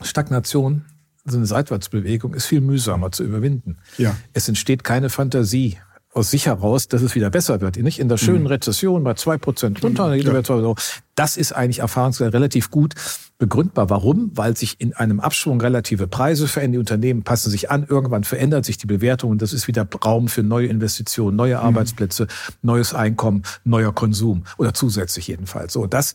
Stagnation, 0.00 0.84
so 1.24 1.36
eine 1.36 1.46
Seitwärtsbewegung 1.46 2.34
ist 2.34 2.46
viel 2.46 2.60
mühsamer 2.60 3.12
zu 3.12 3.24
überwinden. 3.24 3.78
Ja. 3.98 4.16
Es 4.32 4.48
entsteht 4.48 4.84
keine 4.84 5.08
Fantasie 5.08 5.78
aus 6.14 6.30
sich 6.30 6.46
heraus, 6.46 6.88
dass 6.88 7.00
es 7.00 7.14
wieder 7.14 7.30
besser 7.30 7.60
wird. 7.60 7.76
Nicht 7.78 7.98
in 7.98 8.08
der 8.08 8.18
schönen 8.18 8.42
mhm. 8.42 8.48
Rezession 8.48 9.02
bei 9.02 9.14
zwei 9.14 9.38
Prozent 9.38 9.82
runter, 9.82 10.14
ja. 10.14 10.74
das 11.14 11.36
ist 11.36 11.52
eigentlich 11.52 11.78
erfahrungsgemäß 11.78 12.34
relativ 12.34 12.70
gut 12.70 12.94
begründbar. 13.38 13.88
Warum? 13.88 14.30
Weil 14.34 14.56
sich 14.56 14.78
in 14.78 14.94
einem 14.94 15.20
Abschwung 15.20 15.60
relative 15.60 16.06
Preise 16.06 16.48
verändern, 16.48 16.72
die 16.72 16.78
Unternehmen 16.78 17.22
passen 17.22 17.50
sich 17.50 17.70
an, 17.70 17.86
irgendwann 17.88 18.24
verändert 18.24 18.66
sich 18.66 18.76
die 18.76 18.86
Bewertung 18.86 19.30
und 19.30 19.42
das 19.42 19.54
ist 19.54 19.68
wieder 19.68 19.88
Raum 20.04 20.28
für 20.28 20.42
neue 20.42 20.66
Investitionen, 20.66 21.34
neue 21.34 21.56
mhm. 21.56 21.62
Arbeitsplätze, 21.62 22.26
neues 22.60 22.92
Einkommen, 22.92 23.42
neuer 23.64 23.94
Konsum 23.94 24.44
oder 24.58 24.74
zusätzlich 24.74 25.28
jedenfalls. 25.28 25.72
So, 25.72 25.86
das 25.86 26.14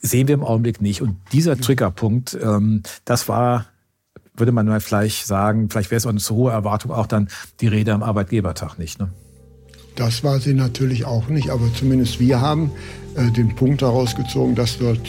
sehen 0.00 0.28
wir 0.28 0.34
im 0.34 0.44
Augenblick 0.44 0.80
nicht. 0.80 1.02
Und 1.02 1.16
dieser 1.32 1.58
Triggerpunkt, 1.58 2.38
ähm, 2.40 2.82
das 3.04 3.28
war 3.28 3.66
würde 4.34 4.50
man 4.50 4.66
mal 4.66 4.80
vielleicht 4.80 5.26
sagen, 5.26 5.68
vielleicht 5.68 5.90
wäre 5.90 5.98
es 5.98 6.06
auch 6.06 6.10
eine 6.10 6.18
zu 6.18 6.34
hohe 6.34 6.52
Erwartung, 6.52 6.90
auch 6.90 7.06
dann 7.06 7.28
die 7.60 7.68
Rede 7.68 7.92
am 7.92 8.02
Arbeitgebertag 8.02 8.78
nicht. 8.78 8.98
Ne? 8.98 9.10
Das 9.94 10.24
war 10.24 10.40
sie 10.40 10.54
natürlich 10.54 11.04
auch 11.04 11.28
nicht, 11.28 11.50
aber 11.50 11.72
zumindest 11.74 12.18
wir 12.18 12.40
haben 12.40 12.70
äh, 13.14 13.30
den 13.30 13.54
Punkt 13.54 13.82
daraus 13.82 14.16
gezogen, 14.16 14.54
dass 14.54 14.78
dort, 14.78 15.00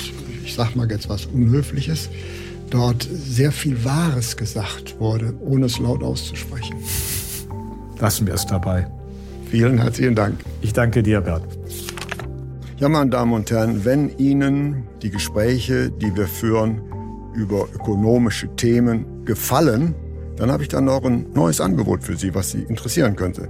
ich 0.43 0.56
sag 0.56 0.76
mal 0.76 0.89
jetzt 0.89 1.08
was 1.08 1.26
Unhöfliches, 1.26 2.10
dort 2.69 3.04
sehr 3.04 3.52
viel 3.52 3.84
Wahres 3.86 4.36
gesagt 4.36 5.00
wurde, 5.00 5.34
ohne 5.39 5.67
es 5.67 5.80
laut 5.80 6.04
auszusprechen. 6.04 6.76
Lassen 8.00 8.28
wir 8.28 8.34
es 8.34 8.46
dabei. 8.46 8.88
Vielen 9.50 9.78
herzlichen 9.78 10.15
Dank. 10.15 10.39
Ich 10.62 10.74
danke 10.74 11.02
dir, 11.02 11.22
Bert. 11.22 11.43
Ja, 12.78 12.89
meine 12.89 13.10
Damen 13.12 13.34
und 13.34 13.50
Herren, 13.52 13.86
wenn 13.86 14.10
Ihnen 14.17 14.84
die 15.02 15.12
Gespräche, 15.12 15.91
die 15.91 16.13
wir 16.15 16.28
führen 16.28 16.82
über 17.34 17.67
ökonomische 17.74 18.54
Themen, 18.56 19.24
gefallen, 19.24 19.96
dann 20.36 20.52
habe 20.52 20.63
ich 20.63 20.69
dann 20.69 20.86
noch 20.86 21.06
ein 21.06 21.28
neues 21.34 21.62
Angebot 21.62 22.04
für 22.04 22.17
Sie, 22.17 22.36
was 22.36 22.52
Sie 22.52 22.63
interessieren 22.63 23.15
könnte 23.15 23.50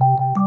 you 0.00 0.37